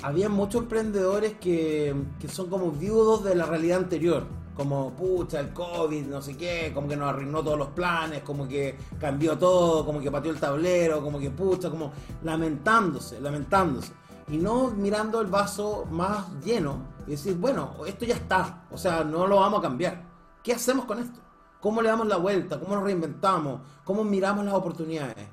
había 0.03 0.29
muchos 0.29 0.63
emprendedores 0.63 1.35
que, 1.35 1.95
que 2.19 2.29
son 2.29 2.49
como 2.49 2.71
viudos 2.71 3.25
de 3.25 3.35
la 3.35 3.47
realidad 3.47 3.79
anterior, 3.79 4.27
como 4.57 4.93
pucha, 4.93 5.41
el 5.41 5.53
COVID, 5.53 6.07
no 6.07 6.23
sé 6.23 6.37
qué, 6.37 6.73
como 6.75 6.89
que 6.89 6.97
nos 6.97 7.09
arruinó 7.09 7.43
todos 7.43 7.59
los 7.59 7.69
planes, 7.69 8.23
como 8.23 8.49
que 8.49 8.77
cambió 8.99 9.37
todo, 9.37 9.85
como 9.85 10.01
que 10.01 10.11
pateó 10.11 10.33
el 10.33 10.41
tablero, 10.41 11.03
como 11.03 11.19
que 11.19 11.31
pucha, 11.31 11.71
como 11.71 11.93
lamentándose, 12.23 13.21
lamentándose. 13.21 13.93
Y 14.29 14.39
no 14.39 14.71
mirando 14.71 15.21
el 15.21 15.27
vaso 15.27 15.87
más 15.91 16.27
lleno 16.43 16.79
y 17.07 17.13
decir, 17.13 17.37
bueno, 17.37 17.73
esto 17.87 18.05
ya 18.05 18.15
está, 18.15 18.65
o 18.71 18.79
sea, 18.79 19.05
no 19.05 19.27
lo 19.27 19.37
vamos 19.37 19.59
a 19.59 19.63
cambiar. 19.63 20.14
¿Qué 20.45 20.53
hacemos 20.53 20.85
con 20.85 20.99
esto? 20.99 21.21
¿Cómo 21.59 21.81
le 21.81 21.89
damos 21.89 22.07
la 22.07 22.19
vuelta? 22.19 22.61
¿Cómo 22.61 22.75
nos 22.75 22.85
reinventamos? 22.85 23.63
¿Cómo 23.83 24.05
miramos 24.05 24.45
las 24.45 24.53
oportunidades? 24.53 25.27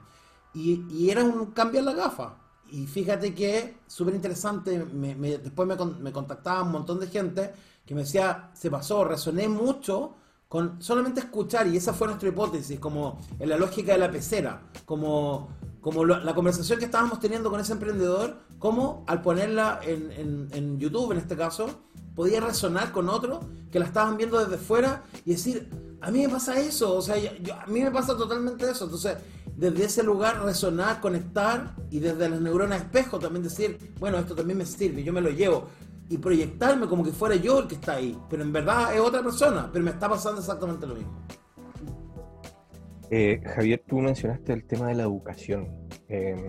Y, 0.53 1.09
era 1.09 1.21
un 1.21 1.47
cambiar 1.47 1.83
la 1.83 1.93
gafa. 1.93 2.37
Y 2.69 2.87
fíjate 2.87 3.35
que, 3.35 3.79
súper 3.87 4.15
interesante, 4.15 4.79
después 4.79 5.67
me, 5.67 5.75
me 5.99 6.11
contactaba 6.13 6.63
un 6.63 6.71
montón 6.71 6.97
de 7.01 7.07
gente 7.07 7.53
que 7.85 7.93
me 7.93 8.03
decía, 8.03 8.51
se 8.53 8.71
pasó, 8.71 9.03
resoné 9.03 9.49
mucho 9.49 10.15
con 10.47 10.81
solamente 10.81 11.19
escuchar, 11.19 11.67
y 11.67 11.75
esa 11.75 11.93
fue 11.93 12.07
nuestra 12.07 12.29
hipótesis, 12.29 12.79
como 12.79 13.19
en 13.37 13.49
la 13.49 13.57
lógica 13.57 13.91
de 13.91 13.97
la 13.97 14.11
pecera, 14.11 14.61
como, 14.85 15.49
como 15.81 16.05
la 16.05 16.35
conversación 16.35 16.77
que 16.79 16.85
estábamos 16.85 17.19
teniendo 17.19 17.49
con 17.49 17.59
ese 17.59 17.73
emprendedor, 17.73 18.37
como 18.59 19.03
al 19.07 19.21
ponerla 19.21 19.79
en, 19.83 20.11
en, 20.11 20.47
en 20.51 20.79
YouTube 20.79 21.11
en 21.11 21.17
este 21.17 21.35
caso, 21.35 21.81
podía 22.15 22.39
resonar 22.39 22.91
con 22.91 23.09
otros 23.09 23.39
que 23.71 23.79
la 23.79 23.85
estaban 23.85 24.15
viendo 24.17 24.37
desde 24.39 24.57
fuera 24.63 25.03
y 25.25 25.31
decir, 25.31 25.69
a 26.01 26.11
mí 26.11 26.21
me 26.21 26.29
pasa 26.29 26.59
eso, 26.59 26.95
o 26.95 27.01
sea, 27.01 27.15
a 27.15 27.65
mí 27.67 27.81
me 27.81 27.91
pasa 27.91 28.15
totalmente 28.15 28.69
eso. 28.69 28.85
Entonces, 28.85 29.17
desde 29.55 29.85
ese 29.85 30.03
lugar 30.03 30.43
resonar, 30.43 31.01
conectar 31.01 31.75
y 31.89 31.99
desde 31.99 32.29
las 32.29 32.41
neuronas 32.41 32.81
espejo 32.81 33.19
también 33.19 33.43
decir, 33.43 33.93
bueno, 33.99 34.17
esto 34.17 34.35
también 34.35 34.57
me 34.57 34.65
sirve, 34.65 35.03
yo 35.03 35.13
me 35.13 35.21
lo 35.21 35.29
llevo. 35.29 35.67
y 36.09 36.17
proyectarme 36.17 36.87
como 36.87 37.03
que 37.03 37.11
fuera 37.13 37.35
yo 37.35 37.59
el 37.59 37.67
que 37.67 37.75
está 37.75 37.93
ahí, 37.93 38.17
pero 38.29 38.43
en 38.43 38.51
verdad 38.51 38.93
es 38.93 38.99
otra 38.99 39.23
persona, 39.23 39.69
pero 39.71 39.85
me 39.85 39.91
está 39.91 40.09
pasando 40.09 40.41
exactamente 40.41 40.85
lo 40.85 40.95
mismo. 40.95 41.25
Eh, 43.13 43.41
Javier, 43.45 43.83
tú 43.85 43.99
mencionaste 43.99 44.53
el 44.53 44.63
tema 44.63 44.87
de 44.87 44.95
la 44.95 45.03
educación. 45.03 45.67
Eh, 46.07 46.47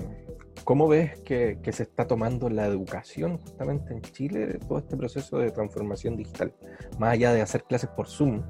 ¿Cómo 0.63 0.87
ves 0.87 1.19
que, 1.23 1.59
se 1.73 1.83
está 1.83 2.07
tomando 2.07 2.49
la 2.49 2.67
educación 2.67 3.39
justamente 3.39 3.93
en 3.93 4.01
Chile, 4.01 4.61
todo 4.69 4.79
este 4.79 4.97
proceso 4.97 5.39
de 5.39 5.51
transformación 5.51 6.17
digital? 6.17 6.55
Más 7.01 7.15
allá 7.15 7.33
de 7.33 7.43
hacer 7.43 7.65
clases 7.65 7.91
por 7.91 8.07
Zoom, 8.07 8.43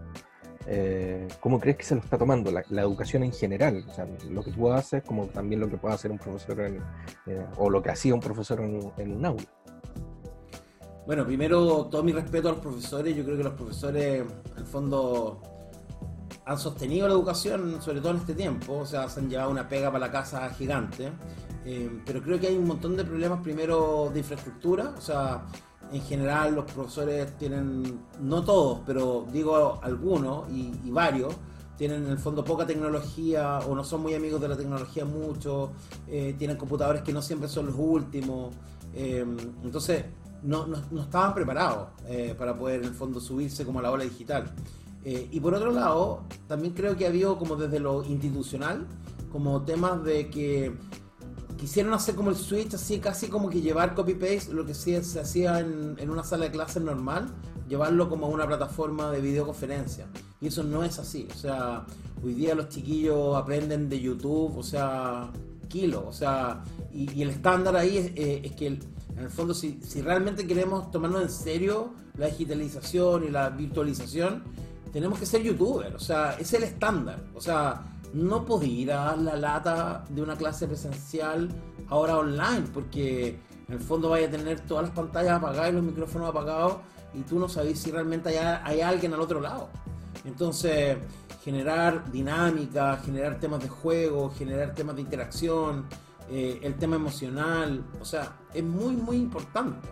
eh, 0.66 1.26
¿cómo 1.40 1.58
crees 1.58 1.78
que 1.78 1.84
se 1.84 1.94
lo 1.94 2.02
está 2.02 2.18
tomando 2.18 2.52
la, 2.52 2.82
educación 2.82 3.22
en 3.22 3.32
general? 3.32 3.82
O 3.88 3.94
sea, 3.94 4.06
lo 4.28 4.42
que 4.42 4.50
tú 4.50 4.70
haces, 4.70 5.02
como 5.02 5.28
también 5.28 5.62
lo 5.62 5.70
que 5.70 5.78
puede 5.78 5.94
hacer 5.94 6.10
un 6.10 6.18
profesor, 6.18 6.60
o 7.56 7.70
lo 7.70 7.82
que 7.82 7.90
hacía 7.90 8.12
un 8.12 8.20
profesor 8.20 8.60
en, 8.60 8.92
en 8.98 9.16
un 9.16 9.24
aula. 9.24 9.44
Bueno, 11.06 11.24
primero, 11.24 11.86
todo 11.86 12.04
mi 12.04 12.12
respeto 12.12 12.48
a 12.48 12.52
los 12.52 12.60
profesores. 12.60 13.16
Yo 13.16 13.24
creo 13.24 13.38
que 13.38 13.42
los 13.42 13.54
profesores, 13.54 14.22
en 14.52 14.58
el 14.58 14.66
fondo, 14.66 15.40
han 16.44 16.58
sostenido 16.58 17.06
la 17.06 17.14
educación, 17.14 17.80
sobre 17.80 18.00
todo 18.00 18.12
en 18.12 18.18
este 18.18 18.34
tiempo, 18.34 18.78
o 18.78 18.86
sea, 18.86 19.08
se 19.08 19.20
han 19.20 19.30
llevado 19.30 19.50
una 19.50 19.68
pega 19.68 19.92
para 19.92 20.06
la 20.06 20.12
casa 20.12 20.50
gigante, 20.50 21.12
eh, 21.64 22.00
pero 22.04 22.20
creo 22.20 22.40
que 22.40 22.48
hay 22.48 22.56
un 22.56 22.66
montón 22.66 22.96
de 22.96 23.04
problemas, 23.04 23.40
primero 23.40 24.10
de 24.12 24.20
infraestructura, 24.20 24.94
o 24.96 25.00
sea, 25.00 25.44
en 25.92 26.02
general 26.02 26.54
los 26.54 26.64
profesores 26.64 27.36
tienen, 27.38 28.00
no 28.20 28.42
todos, 28.42 28.80
pero 28.84 29.26
digo 29.32 29.78
algunos 29.82 30.50
y, 30.50 30.90
varios, 30.90 31.34
tienen 31.76 32.04
en 32.04 32.10
el 32.10 32.18
fondo 32.18 32.44
poca 32.44 32.66
tecnología 32.66 33.60
o 33.60 33.74
no 33.74 33.84
son 33.84 34.02
muy 34.02 34.14
amigos 34.14 34.40
de 34.40 34.48
la 34.48 34.56
tecnología 34.56 35.04
mucho, 35.04 35.72
eh, 36.08 36.34
tienen 36.38 36.56
computadores 36.56 37.02
que 37.02 37.12
no 37.12 37.22
siempre 37.22 37.48
son 37.48 37.66
los 37.66 37.76
últimos, 37.78 38.54
eh, 38.94 39.24
entonces 39.62 40.04
no, 40.42 40.66
no, 40.66 41.02
estaban 41.02 41.34
preparados 41.34 41.88
para 42.36 42.56
poder 42.56 42.80
en 42.80 42.88
el 42.88 42.94
fondo 42.94 43.20
subirse 43.20 43.64
como 43.64 43.78
a 43.78 43.82
la 43.82 43.92
ola 43.92 44.02
digital. 44.02 44.52
Eh, 45.04 45.28
y 45.30 45.40
por 45.40 45.54
otro 45.54 45.72
lado, 45.72 46.24
también 46.46 46.74
creo 46.74 46.96
que 46.96 47.06
ha 47.06 47.08
habido 47.08 47.38
como 47.38 47.56
desde 47.56 47.80
lo 47.80 48.04
institucional, 48.04 48.86
como 49.30 49.62
temas 49.62 50.04
de 50.04 50.30
que 50.30 50.72
quisieron 51.56 51.92
hacer 51.92 52.14
como 52.14 52.30
el 52.30 52.36
switch, 52.36 52.74
así 52.74 52.98
casi 52.98 53.28
como 53.28 53.48
que 53.48 53.60
llevar 53.60 53.94
copy-paste, 53.94 54.52
lo 54.52 54.64
que 54.64 54.74
se 54.74 54.96
hacía 54.96 55.60
en, 55.60 55.96
en, 55.98 56.10
una 56.10 56.24
sala 56.24 56.46
de 56.46 56.50
clases 56.50 56.82
normal, 56.82 57.28
llevarlo 57.68 58.08
como 58.08 58.26
a 58.26 58.28
una 58.28 58.46
plataforma 58.46 59.10
de 59.10 59.20
videoconferencia. 59.20 60.06
Y 60.40 60.48
eso 60.48 60.62
no 60.62 60.84
es 60.84 60.98
así. 60.98 61.28
O 61.32 61.38
sea, 61.38 61.86
hoy 62.22 62.34
día 62.34 62.54
los 62.54 62.68
chiquillos 62.68 63.36
aprenden 63.36 63.88
de 63.88 64.00
YouTube, 64.00 64.56
o 64.56 64.62
sea, 64.62 65.30
kilo. 65.68 66.04
O 66.06 66.12
sea, 66.12 66.62
y, 66.92 67.22
el 67.22 67.30
estándar 67.30 67.76
ahí 67.76 67.96
es, 67.96 68.06
eh, 68.16 68.42
es 68.44 68.52
que 68.52 68.66
en 68.66 68.80
el 69.18 69.30
fondo 69.30 69.54
si, 69.54 69.80
si 69.82 70.02
realmente 70.02 70.46
queremos 70.46 70.90
tomarnos 70.90 71.22
en 71.22 71.30
serio 71.30 71.92
la 72.16 72.26
digitalización 72.26 73.24
y 73.24 73.30
la 73.30 73.50
virtualización, 73.50 74.42
tenemos 74.92 75.18
que 75.18 75.26
ser 75.26 75.42
youtubers, 75.42 75.94
o 75.94 75.98
sea, 75.98 76.36
es 76.38 76.52
el 76.52 76.64
estándar. 76.64 77.22
O 77.34 77.40
sea, 77.40 77.82
no 78.12 78.44
podía 78.44 78.80
ir 78.80 78.92
a 78.92 78.96
dar 79.04 79.18
la 79.18 79.36
lata 79.36 80.04
de 80.08 80.22
una 80.22 80.36
clase 80.36 80.66
presencial 80.66 81.48
ahora 81.88 82.18
online, 82.18 82.64
porque 82.72 83.38
en 83.68 83.74
el 83.74 83.80
fondo 83.80 84.10
vaya 84.10 84.26
a 84.26 84.30
tener 84.30 84.60
todas 84.60 84.84
las 84.84 84.94
pantallas 84.94 85.38
apagadas 85.38 85.70
y 85.70 85.74
los 85.74 85.82
micrófonos 85.82 86.28
apagados 86.28 86.76
y 87.14 87.20
tú 87.22 87.38
no 87.38 87.48
sabes 87.48 87.78
si 87.78 87.90
realmente 87.90 88.28
hay, 88.28 88.60
hay 88.64 88.80
alguien 88.80 89.14
al 89.14 89.20
otro 89.20 89.40
lado. 89.40 89.68
Entonces, 90.24 90.98
generar 91.42 92.10
dinámica, 92.10 92.98
generar 92.98 93.40
temas 93.40 93.62
de 93.62 93.68
juego, 93.68 94.30
generar 94.30 94.74
temas 94.74 94.94
de 94.96 95.02
interacción, 95.02 95.86
eh, 96.30 96.60
el 96.62 96.74
tema 96.76 96.96
emocional, 96.96 97.84
o 98.00 98.04
sea, 98.04 98.36
es 98.54 98.62
muy, 98.62 98.94
muy 98.96 99.16
importante. 99.16 99.88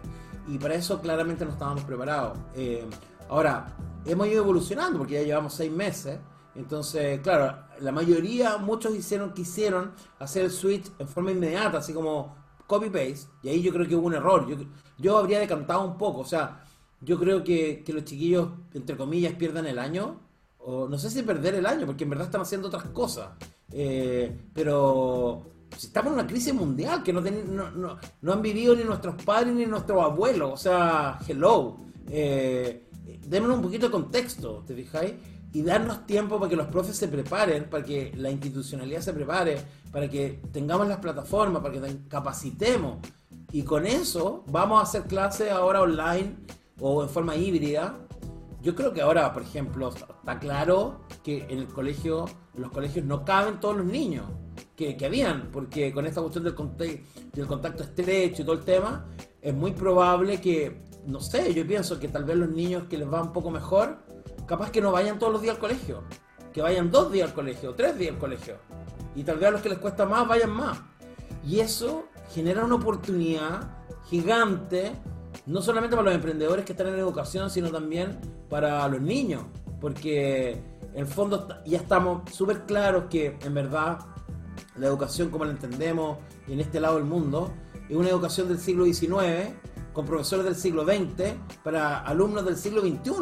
Y 0.49 0.59
para 0.59 0.75
eso 0.75 1.01
claramente 1.01 1.45
no 1.45 1.53
estábamos 1.53 1.85
preparados. 1.85 2.39
Eh, 2.55 2.85
ahora, 3.31 3.77
hemos 4.05 4.27
ido 4.27 4.43
evolucionando 4.43 4.99
porque 4.99 5.15
ya 5.15 5.23
llevamos 5.23 5.55
seis 5.55 5.71
meses. 5.71 6.19
Entonces, 6.55 7.21
claro, 7.21 7.57
la 7.81 7.93
mayoría, 7.93 8.59
muchos 8.59 8.95
hicieron, 8.95 9.33
quisieron 9.33 9.93
hacer 10.19 10.45
el 10.45 10.51
switch 10.51 10.91
en 10.99 11.09
forma 11.09 11.31
inmediata, 11.31 11.79
así 11.79 11.93
como 11.93 12.37
copy-paste. 12.67 13.29
Y 13.43 13.49
ahí 13.49 13.63
yo 13.63 13.73
creo 13.73 13.87
que 13.87 13.95
hubo 13.95 14.09
un 14.09 14.15
error. 14.15 14.47
Yo, 14.47 14.57
yo 14.99 15.17
habría 15.17 15.39
decantado 15.39 15.85
un 15.85 15.97
poco. 15.97 16.21
O 16.21 16.25
sea, 16.25 16.65
yo 17.01 17.19
creo 17.19 17.43
que, 17.45 17.83
que 17.85 17.93
los 17.93 18.05
chiquillos, 18.05 18.49
entre 18.75 18.97
comillas, 18.97 19.35
pierdan 19.35 19.67
el 19.67 19.79
año. 19.79 20.21
O 20.59 20.89
no 20.89 20.99
sé 20.99 21.09
si 21.09 21.23
perder 21.23 21.55
el 21.55 21.67
año, 21.67 21.87
porque 21.87 22.05
en 22.05 22.11
verdad 22.11 22.27
están 22.27 22.43
haciendo 22.43 22.69
otras 22.69 22.85
cosas. 22.87 23.31
Eh, 23.73 24.37
pero 24.53 25.43
estamos 25.71 26.13
en 26.13 26.19
una 26.19 26.27
crisis 26.27 26.53
mundial 26.53 27.03
que 27.03 27.13
no, 27.13 27.21
no, 27.21 27.71
no, 27.71 27.99
no, 28.21 28.33
han 28.33 28.43
vivido 28.43 28.75
ni 28.75 28.83
nuestros 28.83 29.23
padres 29.23 29.55
ni 29.55 29.67
nuestros 29.67 30.03
abuelos. 30.03 30.51
O 30.53 30.57
sea, 30.57 31.19
hello. 31.27 31.79
Eh, 32.09 32.90
démonos 33.27 33.57
un 33.57 33.63
poquito 33.63 33.87
de 33.87 33.93
contexto, 33.93 34.65
¿te 34.67 34.75
fijáis? 34.75 35.15
Y 35.53 35.63
darnos 35.63 36.07
tiempo 36.07 36.39
para 36.39 36.49
que 36.49 36.57
los 36.57 36.69
profes 36.69 36.97
se 36.97 37.09
preparen, 37.09 37.69
para 37.69 37.85
que 37.85 38.13
la 38.17 38.31
institucionalidad 38.31 39.01
se 39.01 39.13
prepare, 39.13 39.59
para 39.91 40.09
que 40.09 40.41
tengamos 40.53 40.87
las 40.87 40.99
plataformas, 40.99 41.63
para 41.63 41.75
que 41.75 41.99
capacitemos. 42.09 42.99
Y 43.53 43.63
con 43.63 43.87
eso 43.87 44.45
vamos 44.49 44.79
a 44.79 44.83
hacer 44.83 45.03
clases 45.05 45.51
ahora 45.51 45.83
online 45.83 46.37
o 46.81 47.03
en 47.03 47.09
forma 47.09 47.35
híbrida. 47.37 47.99
Yo 48.63 48.75
creo 48.75 48.93
que 48.93 49.01
ahora, 49.01 49.33
por 49.33 49.43
ejemplo, 49.43 49.89
está 49.89 50.39
claro 50.39 51.01
que 51.25 51.47
en 51.49 51.59
el 51.59 51.67
colegio, 51.67 52.27
los 52.55 52.71
colegios 52.71 53.05
no 53.05 53.25
caben 53.25 53.59
todos 53.59 53.77
los 53.77 53.87
niños 53.87 54.27
que, 54.77 54.97
que 54.97 55.07
habían, 55.07 55.51
porque 55.51 55.93
con 55.93 56.07
esta 56.07 56.21
cuestión 56.21 56.45
del, 56.45 56.55
contacto 57.47 57.83
estrecho 57.83 58.43
y 58.43 58.45
todo 58.45 58.55
el 58.55 58.65
tema, 58.65 59.07
es 59.41 59.55
muy 59.55 59.73
probable 59.73 60.41
que 60.41 60.90
no 61.07 61.21
sé, 61.21 61.53
yo 61.55 61.67
pienso 61.67 61.99
que 61.99 62.09
tal 62.09 62.25
vez 62.25 62.37
los 62.37 62.49
niños 62.49 62.85
que 62.89 62.99
les 62.99 63.11
va 63.11 63.23
un 63.23 63.33
poco 63.33 63.51
mejor, 63.51 63.99
capaz 64.47 64.71
que 64.71 64.81
no 64.81 64.93
vayan 64.93 65.19
todos 65.19 65.33
los 65.33 65.43
días 65.43 65.55
al 65.55 65.61
colegio, 65.61 66.03
que 66.53 66.63
vayan 66.63 66.91
dos 66.91 67.13
días 67.13 67.29
al 67.29 67.35
colegio, 67.35 67.75
tres 67.75 67.99
días 67.99 68.13
al 68.13 68.19
colegio, 68.19 68.57
y 69.15 69.23
tal 69.23 69.37
vez 69.39 69.49
a 69.49 69.51
los 69.53 69.63
que 69.63 69.69
les 69.69 69.79
cuesta 69.79 70.07
más 70.07 70.27
vayan 70.27 70.51
más. 70.51 70.79
Y 71.47 71.61
eso 71.61 72.05
genera 72.33 72.65
una 72.65 72.77
oportunidad 72.77 73.79
gigante, 74.09 74.93
no 75.47 75.63
solamente 75.63 75.97
para 75.97 76.07
los 76.07 76.15
emprendedores 76.15 76.65
que 76.65 76.73
están 76.73 76.89
en 76.89 76.99
educación, 76.99 77.51
sino 77.51 77.71
también 77.71 78.19
para 78.49 78.87
los 78.89 79.01
niños, 79.01 79.43
porque 79.81 80.61
en 80.95 81.07
fondo 81.07 81.49
ya 81.65 81.79
estamos 81.79 82.31
súper 82.33 82.67
claros 82.67 83.05
que 83.09 83.39
en 83.43 83.55
verdad 83.55 83.99
la 84.77 84.87
educación 84.87 85.31
como 85.31 85.45
la 85.45 85.53
entendemos 85.53 86.19
en 86.49 86.61
este 86.61 86.81
lado 86.81 86.97
del 86.97 87.05
mundo 87.05 87.53
es 87.89 87.97
una 87.97 88.09
educación 88.09 88.49
del 88.49 88.59
siglo 88.59 88.85
XIX 88.85 89.55
con 89.93 90.07
profesores 90.07 90.45
del 90.45 90.57
siglo 90.57 90.85
XX 90.85 91.35
para 91.63 92.01
alumnos 92.01 92.45
del 92.45 92.57
siglo 92.57 92.81
XXI. 92.81 93.13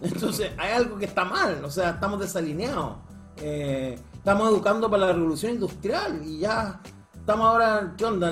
Entonces 0.00 0.50
hay 0.58 0.72
algo 0.72 0.98
que 0.98 1.04
está 1.04 1.24
mal, 1.24 1.64
o 1.64 1.70
sea, 1.70 1.90
estamos 1.90 2.20
desalineados. 2.20 2.96
Eh, 3.36 3.98
estamos 4.12 4.50
educando 4.50 4.90
para 4.90 5.06
la 5.06 5.12
revolución 5.12 5.52
industrial 5.52 6.22
y 6.24 6.38
ya 6.38 6.80
estamos 7.14 7.46
ahora, 7.46 7.94
¿qué 7.96 8.04
onda? 8.04 8.30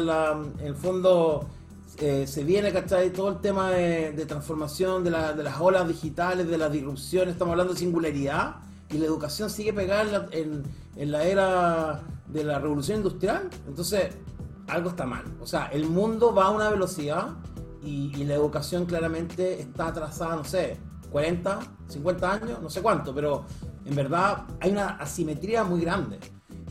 En, 0.58 0.66
el 0.66 0.74
fondo 0.74 1.48
eh, 1.98 2.26
se 2.26 2.44
viene, 2.44 2.72
¿cachai? 2.72 3.12
Todo 3.12 3.30
el 3.30 3.40
tema 3.40 3.70
de, 3.70 4.24
transformación 4.26 5.04
de, 5.04 5.10
las 5.10 5.60
olas 5.60 5.86
digitales, 5.86 6.48
de 6.48 6.58
la 6.58 6.68
disrupción, 6.68 7.28
estamos 7.28 7.52
hablando 7.52 7.74
de 7.74 7.78
singularidad 7.78 8.56
y 8.88 8.98
la 8.98 9.06
educación 9.06 9.48
sigue 9.50 9.72
pegada 9.72 10.28
en, 10.32 10.64
en 10.96 11.12
la 11.12 11.24
era 11.24 12.02
de 12.26 12.44
la 12.44 12.58
revolución 12.58 12.98
industrial. 12.98 13.48
Entonces, 13.68 14.10
algo 14.66 14.90
está 14.90 15.06
mal. 15.06 15.24
O 15.40 15.46
sea, 15.46 15.66
el 15.66 15.86
mundo 15.86 16.34
va 16.34 16.46
a 16.46 16.50
una 16.50 16.68
velocidad 16.68 17.28
y, 17.82 18.24
la 18.24 18.34
educación 18.34 18.84
claramente 18.86 19.60
está 19.60 19.88
atrasada, 19.88 20.36
no 20.36 20.44
sé, 20.44 20.76
40, 21.10 21.58
50 21.88 22.32
años, 22.32 22.62
no 22.62 22.70
sé 22.70 22.82
cuánto, 22.82 23.14
pero 23.14 23.44
en 23.84 23.94
verdad 23.94 24.44
hay 24.60 24.70
una 24.70 24.96
asimetría 24.96 25.64
muy 25.64 25.80
grande. 25.80 26.18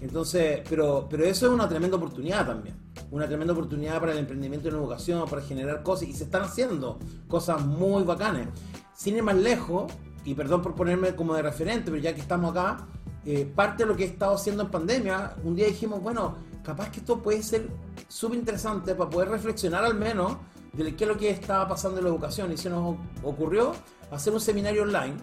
Entonces, 0.02 0.62
pero, 0.70 1.08
pero 1.10 1.26
eso 1.26 1.48
es 1.48 1.52
una 1.52 1.68
tremenda 1.68 1.98
oportunidad 1.98 2.46
también. 2.46 2.76
Una 3.12 3.28
tremenda 3.28 3.54
oportunidad 3.54 4.00
para 4.00 4.14
el 4.14 4.20
emprendimiento 4.20 4.70
en 4.70 4.76
educación, 4.76 5.28
para 5.30 5.42
generar 5.42 5.84
cosas. 5.84 6.08
Y 6.08 6.14
se 6.14 6.24
están 6.24 6.44
haciendo 6.44 7.00
cosas 7.28 7.66
muy 7.66 8.04
bacanas. 8.04 8.48
Sin 8.94 9.18
ir 9.18 9.24
más 9.24 9.36
lejos, 9.36 9.92
y 10.24 10.34
perdón 10.36 10.62
por 10.62 10.76
ponerme 10.76 11.16
como 11.16 11.34
de 11.34 11.42
referente, 11.42 11.92
pero 11.92 12.02
ya 12.02 12.14
que 12.14 12.22
estamos 12.22 12.52
acá, 12.52 12.88
eh, 13.26 13.52
parte 13.54 13.84
de 13.84 13.90
lo 13.90 13.96
que 13.96 14.04
he 14.04 14.08
estado 14.08 14.36
haciendo 14.36 14.64
en 14.64 14.72
pandemia, 14.72 15.36
un 15.44 15.56
día 15.56 15.68
dijimos, 15.68 16.02
bueno, 16.02 16.36
capaz 16.64 16.92
que 16.92 17.00
esto 17.00 17.22
puede 17.22 17.44
ser 17.44 17.68
súper 18.08 18.40
interesante 18.40 18.96
para 18.96 19.10
poder 19.10 19.30
reflexionar 19.30 19.84
al 19.84 19.96
menos 19.96 20.38
de 20.74 20.96
qué 20.96 21.04
es 21.04 21.08
lo 21.08 21.18
que 21.18 21.30
estaba 21.30 21.68
pasando 21.68 21.98
en 21.98 22.06
la 22.06 22.10
educación 22.10 22.52
y 22.52 22.58
se 22.58 22.70
nos 22.70 22.98
ocurrió 23.24 23.74
hacer 24.12 24.34
un 24.34 24.42
seminario 24.42 24.84
online 24.84 25.18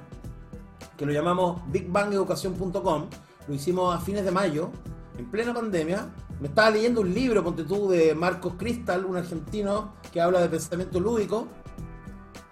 que 0.97 1.07
lo 1.07 1.13
llamamos 1.13 1.61
bigbangeducación.com. 1.71 3.09
Lo 3.49 3.55
hicimos 3.55 3.95
a 3.95 4.01
fines 4.01 4.25
de 4.25 4.31
mayo, 4.31 4.71
en 5.19 5.31
plena 5.31 5.55
pandemia. 5.55 6.09
Me 6.41 6.49
estaba 6.49 6.71
leyendo 6.71 7.01
un 7.01 7.13
libro, 7.13 7.43
ponte 7.45 7.65
tú, 7.65 7.89
de 7.89 8.15
Marcos 8.15 8.55
Cristal, 8.57 9.05
un 9.05 9.17
argentino 9.17 9.95
que 10.13 10.21
habla 10.21 10.41
de 10.41 10.49
pensamiento 10.49 11.01
lúdico. 11.01 11.47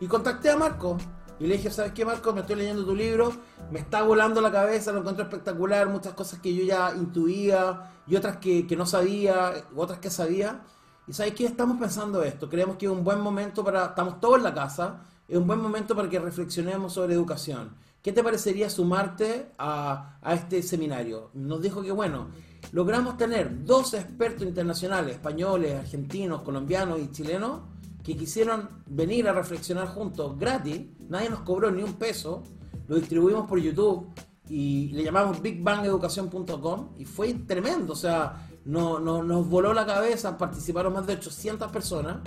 Y 0.00 0.07
contacté 0.07 0.50
a 0.50 0.57
Marcos. 0.57 1.02
Y 1.40 1.46
le 1.46 1.57
dije, 1.57 1.70
¿sabes 1.70 1.92
qué, 1.92 2.04
Marcos? 2.04 2.35
Me 2.35 2.42
estoy 2.42 2.57
leyendo 2.57 2.85
tu 2.85 2.94
libro, 2.94 3.33
me 3.70 3.80
está 3.80 4.02
volando 4.02 4.40
la 4.40 4.52
cabeza, 4.52 4.92
lo 4.92 5.00
encuentro 5.00 5.24
espectacular, 5.24 5.88
muchas 5.88 6.14
cosas 6.14 6.38
que 6.38 6.54
yo 6.54 6.64
ya 6.64 6.94
intuía 6.94 7.90
y 8.07 8.14
otras 8.14 8.37
que, 8.37 8.66
que 8.66 8.76
no 8.76 8.87
sabía, 8.87 9.52
otras 9.74 9.98
que 9.98 10.11
sabía. 10.11 10.62
Y 11.07 11.12
sabes 11.12 11.35
que 11.35 11.47
estamos 11.47 11.79
pensando 11.79 12.23
esto, 12.23 12.49
creemos 12.49 12.77
que 12.77 12.87
es 12.87 12.93
un 12.93 13.05
buen 13.05 13.21
momento 13.21 13.64
para, 13.64 13.87
estamos 13.87 14.21
todos 14.21 14.38
en 14.38 14.45
la 14.45 14.55
casa, 14.55 15.03
es 15.29 15.37
un 15.37 15.47
buen 15.47 15.61
momento 15.61 15.95
para 15.95 16.09
que 16.09 16.19
reflexionemos 16.19 16.93
sobre 16.93 17.14
educación. 17.14 17.75
¿Qué 18.03 18.12
te 18.12 18.23
parecería 18.23 18.69
sumarte 18.69 19.53
a, 19.59 20.19
a 20.21 20.35
este 20.35 20.62
seminario? 20.62 21.31
Nos 21.35 21.62
dijo 21.62 21.83
que 21.83 21.90
bueno, 21.90 22.29
logramos 22.73 23.17
tener 23.17 23.64
dos 23.64 23.95
expertos 23.95 24.47
internacionales, 24.47 25.17
españoles, 25.17 25.75
argentinos, 25.75 26.43
colombianos 26.43 27.01
y 27.01 27.11
chilenos, 27.11 27.61
que 28.03 28.17
quisieron 28.17 28.69
venir 28.87 29.27
a 29.29 29.33
reflexionar 29.33 29.88
juntos 29.88 30.38
gratis, 30.38 30.83
nadie 31.09 31.31
nos 31.31 31.40
cobró 31.40 31.71
ni 31.71 31.83
un 31.83 31.95
peso, 31.95 32.43
lo 32.87 32.97
distribuimos 32.97 33.49
por 33.49 33.59
YouTube 33.59 34.09
y 34.49 34.88
le 34.88 35.03
llamamos 35.03 35.40
bigbangeducación.com 35.40 36.90
y 36.99 37.07
fue 37.07 37.33
tremendo, 37.33 37.95
o 37.95 37.97
sea, 37.97 38.43
no, 38.64 38.98
nos 38.98 39.48
voló 39.48 39.74
la 39.74 39.87
cabeza, 39.87 40.38
participaron 40.38 40.92
más 40.92 41.07
de 41.07 41.14
800 41.14 41.70
personas, 41.70 42.18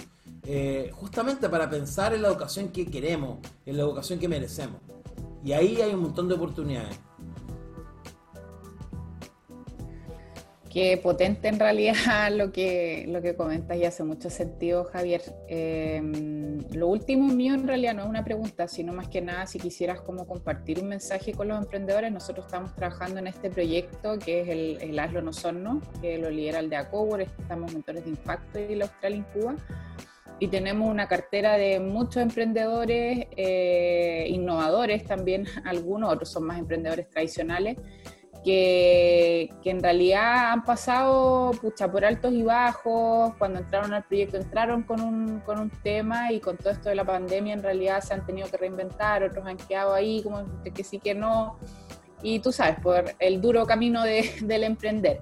eh, 0.44 0.92
justamente 0.94 1.50
para 1.50 1.70
pensar 1.70 2.14
en 2.14 2.22
la 2.22 2.28
educación 2.30 2.70
que 2.70 2.86
queremos, 2.86 3.40
en 3.66 3.78
la 3.78 3.84
educación 3.84 4.20
que 4.20 4.28
merecemos. 4.28 4.80
Y 5.44 5.54
ahí 5.54 5.82
hay 5.82 5.94
un 5.94 6.02
montón 6.02 6.28
de 6.28 6.36
oportunidades. 6.36 7.00
Qué 10.78 10.96
potente 10.96 11.48
en 11.48 11.58
realidad 11.58 11.96
lo 12.32 12.52
que, 12.52 13.06
lo 13.08 13.20
que 13.20 13.36
comentas 13.36 13.76
y 13.78 13.84
hace 13.84 14.04
mucho 14.04 14.30
sentido, 14.30 14.84
Javier. 14.84 15.24
Em, 15.48 16.60
lo 16.72 16.86
último 16.86 17.34
mío 17.34 17.56
en 17.56 17.68
realidad 17.68 17.96
no 17.96 18.04
es 18.04 18.08
una 18.08 18.24
pregunta, 18.24 18.68
sino 18.68 18.94
más 18.94 19.08
que 19.08 19.20
nada 19.20 19.48
si 19.48 19.58
quisieras 19.58 20.02
como 20.02 20.28
compartir 20.28 20.80
un 20.80 20.90
mensaje 20.90 21.34
con 21.34 21.48
los 21.48 21.58
emprendedores. 21.58 22.12
Nosotros 22.12 22.46
estamos 22.46 22.76
trabajando 22.76 23.18
en 23.18 23.26
este 23.26 23.50
proyecto 23.50 24.20
que 24.20 24.42
es 24.42 24.50
el, 24.50 24.78
el 24.80 25.00
Hazlo 25.00 25.24
No 25.24 25.34
Son 25.34 25.82
que 26.00 26.20
lo 26.20 26.30
lidera 26.30 26.60
el 26.60 26.70
de 26.70 26.76
Acobor, 26.76 27.22
estamos 27.22 27.74
mentores 27.74 28.04
de 28.04 28.12
impacto 28.12 28.60
y 28.60 28.76
la 28.76 28.86
Australia 28.86 29.18
en 29.18 29.42
Cuba. 29.42 29.56
Y 30.40 30.50
tenemos 30.50 30.92
una 30.92 31.08
cartera 31.08 31.58
de 31.58 31.80
muchos 31.80 32.18
emprendedores, 32.18 33.26
eh, 33.36 34.28
innovadores 34.30 35.06
también, 35.06 35.48
algunos, 35.66 36.14
otros 36.14 36.30
son 36.30 36.44
más 36.44 36.60
emprendedores 36.60 37.10
tradicionales 37.10 37.78
que, 38.48 39.50
en 39.66 39.84
realidad 39.84 40.54
han 40.54 40.64
pasado 40.64 41.52
pucha, 41.62 41.92
por 41.92 42.06
altos 42.06 42.32
y 42.32 42.44
bajos, 42.44 43.34
cuando 43.38 43.60
entraron 43.60 43.94
al 43.94 44.04
proyecto 44.06 44.38
entraron 44.38 44.84
con 44.84 45.02
un, 45.02 45.40
con 45.42 45.60
un 45.60 45.70
tema 45.70 46.32
y 46.32 46.40
con 46.40 46.56
todo 46.56 46.70
esto 46.70 46.88
de 46.88 46.96
la 46.96 47.04
pandemia 47.04 47.54
en 47.54 47.62
realidad 47.62 48.02
se 48.02 48.14
han 48.14 48.26
tenido 48.26 48.50
que 48.50 48.56
reinventar, 48.56 49.24
otros 49.24 49.46
han 49.46 49.58
quedado 49.58 49.94
ahí 49.94 50.24
como 50.24 50.46
que 50.64 50.84
sí 50.86 51.00
que 51.00 51.14
no, 51.14 51.58
y 52.22 52.40
tú 52.40 52.54
sabes, 52.54 52.80
por 52.80 53.04
el 53.20 53.42
duro 53.42 53.66
camino 53.66 54.04
de, 54.04 54.32
del 54.42 54.64
emprender. 54.64 55.20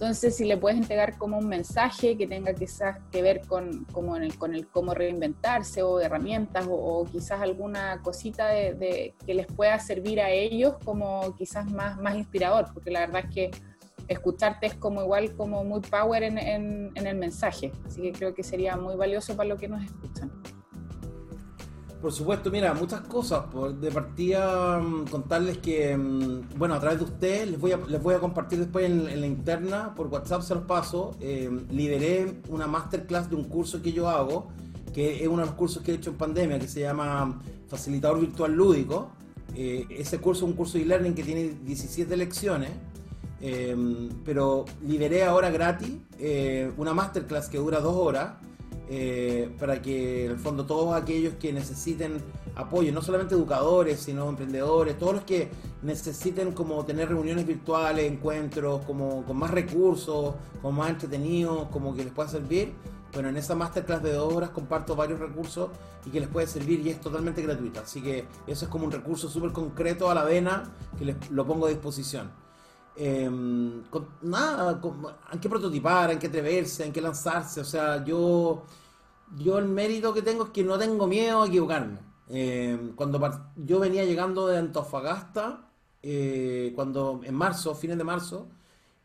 Entonces, 0.00 0.36
si 0.36 0.44
le 0.44 0.56
puedes 0.56 0.78
entregar 0.78 1.18
como 1.18 1.38
un 1.38 1.48
mensaje 1.48 2.16
que 2.16 2.28
tenga 2.28 2.54
quizás 2.54 2.98
que 3.10 3.20
ver 3.20 3.40
con, 3.48 3.84
como 3.86 4.14
el, 4.14 4.38
con 4.38 4.54
el 4.54 4.68
cómo 4.68 4.94
reinventarse 4.94 5.82
o 5.82 5.98
herramientas 5.98 6.66
o, 6.70 7.04
quizás 7.10 7.40
alguna 7.40 8.00
cosita 8.00 8.46
de, 8.46 9.16
que 9.26 9.34
les 9.34 9.48
pueda 9.48 9.76
servir 9.80 10.20
a 10.20 10.30
ellos 10.30 10.76
como 10.84 11.34
quizás 11.36 11.68
más, 11.68 11.98
más 11.98 12.14
inspirador, 12.14 12.66
porque 12.72 12.92
la 12.92 13.00
verdad 13.00 13.24
es 13.28 13.34
que 13.34 13.50
escucharte 14.06 14.68
es 14.68 14.74
como 14.74 15.02
igual 15.02 15.34
como 15.34 15.64
muy 15.64 15.80
power 15.80 16.22
en, 16.22 16.38
en 16.38 17.06
el 17.06 17.16
mensaje. 17.16 17.72
Así 17.84 18.00
que 18.00 18.12
creo 18.12 18.34
que 18.34 18.44
sería 18.44 18.76
muy 18.76 18.94
valioso 18.94 19.36
para 19.36 19.48
los 19.48 19.58
que 19.58 19.66
nos 19.66 19.82
escuchan. 19.82 20.30
Por 22.00 22.12
supuesto, 22.12 22.48
mira, 22.50 22.74
muchas 22.74 23.00
cosas. 23.02 23.44
De 23.80 23.90
partida, 23.90 24.78
mm, 24.78 25.06
contarles 25.06 25.58
que, 25.58 25.96
mm, 25.96 26.56
bueno, 26.56 26.74
a 26.74 26.80
través 26.80 27.00
de 27.00 27.04
ustedes, 27.04 27.50
les 27.50 27.60
voy 27.60 28.14
a, 28.14 28.20
compartir 28.20 28.60
después 28.60 28.86
en, 28.86 29.20
la 29.20 29.26
interna, 29.26 29.94
por 29.96 30.06
WhatsApp 30.06 30.42
se 30.42 30.54
los 30.54 30.64
paso, 30.64 31.16
eh, 31.20 31.50
lideré 31.70 32.40
una 32.50 32.68
masterclass 32.68 33.28
de 33.30 33.36
un 33.36 33.44
curso 33.44 33.82
que 33.82 33.92
yo 33.92 34.08
hago, 34.08 34.48
que 34.94 35.22
es 35.22 35.28
uno 35.28 35.38
de 35.38 35.46
los 35.46 35.54
cursos 35.56 35.82
que 35.82 35.90
he 35.92 35.94
hecho 35.96 36.10
en 36.10 36.16
pandemia, 36.16 36.60
que 36.60 36.68
se 36.68 36.80
llama 36.80 37.40
Facilitador 37.66 38.20
Virtual 38.20 38.52
Lúdico. 38.52 39.10
Eh, 39.56 39.86
ese 39.90 40.18
curso 40.18 40.44
es 40.44 40.50
un 40.50 40.56
curso 40.56 40.78
de 40.78 40.84
e-learning 40.84 41.14
que 41.14 41.24
tiene 41.24 41.56
17 41.64 42.16
lecciones, 42.16 42.70
eh, 43.40 43.76
pero 44.24 44.66
liberé 44.86 45.24
ahora 45.24 45.50
gratis 45.50 45.90
una 46.76 46.94
masterclass 46.94 47.48
que 47.48 47.58
dura 47.58 47.80
dos 47.80 47.96
horas 47.96 48.34
eh, 48.90 49.50
para 49.58 49.82
que 49.82 50.24
en 50.24 50.30
el 50.32 50.38
fondo 50.38 50.64
todos 50.64 50.94
aquellos 50.94 51.34
que 51.34 51.52
necesiten 51.52 52.22
apoyo, 52.54 52.92
no 52.92 53.02
solamente 53.02 53.34
educadores, 53.34 54.00
sino 54.00 54.28
emprendedores, 54.28 54.98
todos 54.98 55.14
los 55.14 55.24
que 55.24 55.50
necesiten 55.82 56.52
como 56.52 56.84
tener 56.84 57.08
reuniones 57.10 57.46
virtuales, 57.46 58.10
encuentros, 58.10 58.84
como 58.86 59.24
con 59.24 59.36
más 59.36 59.50
recursos, 59.50 60.34
con 60.62 60.74
más 60.74 60.90
entretenidos, 60.90 61.68
como 61.68 61.94
que 61.94 62.04
les 62.04 62.12
pueda 62.12 62.28
servir. 62.28 62.72
Bueno, 63.12 63.28
en 63.28 63.36
esa 63.36 63.54
masterclass 63.54 64.02
de 64.02 64.12
dos 64.12 64.32
horas 64.32 64.50
comparto 64.50 64.96
varios 64.96 65.20
recursos 65.20 65.70
y 66.04 66.10
que 66.10 66.20
les 66.20 66.28
puede 66.28 66.46
servir 66.46 66.80
y 66.86 66.90
es 66.90 67.00
totalmente 67.00 67.42
gratuita. 67.42 67.80
Así 67.80 68.02
que 68.02 68.24
eso 68.46 68.64
es 68.64 68.70
como 68.70 68.86
un 68.86 68.92
recurso 68.92 69.28
súper 69.28 69.52
concreto 69.52 70.10
a 70.10 70.14
la 70.14 70.24
vena 70.24 70.64
que 70.98 71.04
les 71.04 71.30
lo 71.30 71.46
pongo 71.46 71.66
a 71.66 71.68
disposición. 71.68 72.47
Em, 73.00 73.84
nada, 74.22 74.80
hay 75.30 75.38
que 75.38 75.48
prototipar, 75.48 76.10
hay 76.10 76.16
que 76.18 76.26
atreverse, 76.26 76.82
hay 76.82 76.90
que 76.90 77.00
lanzarse. 77.00 77.60
O 77.60 77.64
sea, 77.64 78.04
yo, 78.04 78.64
yo 79.36 79.58
el 79.58 79.68
mérito 79.68 80.12
que 80.12 80.22
tengo 80.22 80.46
es 80.46 80.50
que 80.50 80.64
no 80.64 80.76
tengo 80.78 81.06
miedo 81.06 81.42
a 81.42 81.46
equivocarme. 81.46 82.00
Em, 82.28 82.94
cuando 82.96 83.20
yo 83.56 83.78
venía 83.78 84.04
llegando 84.04 84.48
de 84.48 84.58
Antofagasta, 84.58 85.70
eh, 86.02 86.72
cuando 86.74 87.20
en 87.22 87.34
marzo, 87.36 87.74
fines 87.76 87.98
de 87.98 88.04
marzo, 88.04 88.48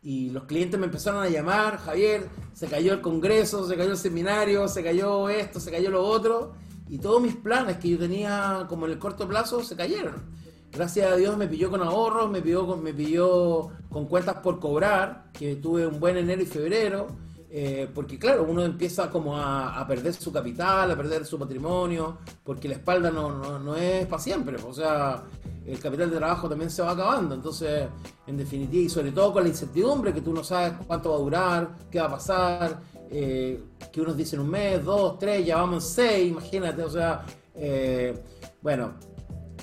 y 0.01 0.31
los 0.31 0.45
clientes 0.45 0.79
me 0.79 0.87
empezaron 0.87 1.23
a 1.23 1.29
llamar, 1.29 1.77
Javier, 1.77 2.27
se 2.53 2.67
cayó 2.67 2.93
el 2.93 3.01
congreso, 3.01 3.67
se 3.67 3.77
cayó 3.77 3.91
el 3.91 3.97
seminario, 3.97 4.67
se 4.67 4.83
cayó 4.83 5.29
esto, 5.29 5.59
se 5.59 5.71
cayó 5.71 5.91
lo 5.91 6.03
otro, 6.03 6.53
y 6.89 6.97
todos 6.97 7.21
mis 7.21 7.35
planes 7.35 7.77
que 7.77 7.89
yo 7.89 7.99
tenía 7.99 8.65
como 8.67 8.87
en 8.87 8.93
el 8.93 8.99
corto 8.99 9.27
plazo 9.27 9.63
se 9.63 9.75
cayeron 9.75 10.42
gracias 10.73 11.11
a 11.11 11.15
Dios 11.15 11.37
me 11.37 11.47
pilló 11.47 11.69
con 11.69 11.81
ahorros, 11.81 12.29
me 12.29 12.41
pilló 12.41 12.65
con, 12.65 12.83
me 12.83 12.93
pilló 12.93 13.69
con 13.89 14.07
cuentas 14.07 14.37
por 14.37 14.59
cobrar, 14.59 15.25
que 15.31 15.55
tuve 15.55 15.85
un 15.85 15.99
buen 15.99 16.17
enero 16.17 16.41
y 16.41 16.45
febrero, 16.45 17.07
eh, 17.49 17.87
porque 17.93 18.17
claro, 18.17 18.45
uno 18.49 18.63
empieza 18.63 19.11
como 19.11 19.37
a, 19.37 19.85
perder 19.87 20.13
su 20.13 20.31
capital, 20.31 20.89
a 20.89 20.95
perder 20.95 21.25
su 21.25 21.37
patrimonio, 21.37 22.17
porque 22.43 22.67
la 22.67 22.75
espalda 22.75 23.11
no, 23.11 23.59
no, 23.59 23.75
es 23.75 24.07
para 24.07 24.21
siempre, 24.21 24.57
o 24.57 24.73
sea, 24.73 25.23
el 25.63 25.79
capital 25.79 26.09
de 26.09 26.17
trabajo 26.17 26.49
también 26.49 26.71
se 26.71 26.81
va 26.81 26.91
acabando, 26.91 27.35
entonces, 27.35 27.87
en 28.25 28.37
definitiva, 28.37 28.83
y 28.83 28.89
sobre 28.89 29.11
todo 29.11 29.31
con 29.31 29.43
la 29.43 29.49
incertidumbre, 29.49 30.11
que 30.11 30.21
tú 30.21 30.33
no 30.33 30.43
sabes 30.43 30.73
cuánto 30.87 31.11
va 31.11 31.15
a 31.15 31.19
durar, 31.19 31.75
qué 31.91 31.99
va 31.99 32.07
a 32.07 32.11
pasar, 32.11 32.81
eh, 33.11 33.63
que 33.91 34.01
unos 34.01 34.17
dicen 34.17 34.39
un 34.39 34.49
mes, 34.49 34.83
dos, 34.83 35.19
tres, 35.19 35.45
ya 35.45 35.57
vamos 35.57 35.83
en 35.83 35.91
seis, 35.91 36.31
imagínate, 36.31 36.81
o 36.81 36.89
sea, 36.89 37.23
eh, 37.53 38.17
bueno, 38.63 38.93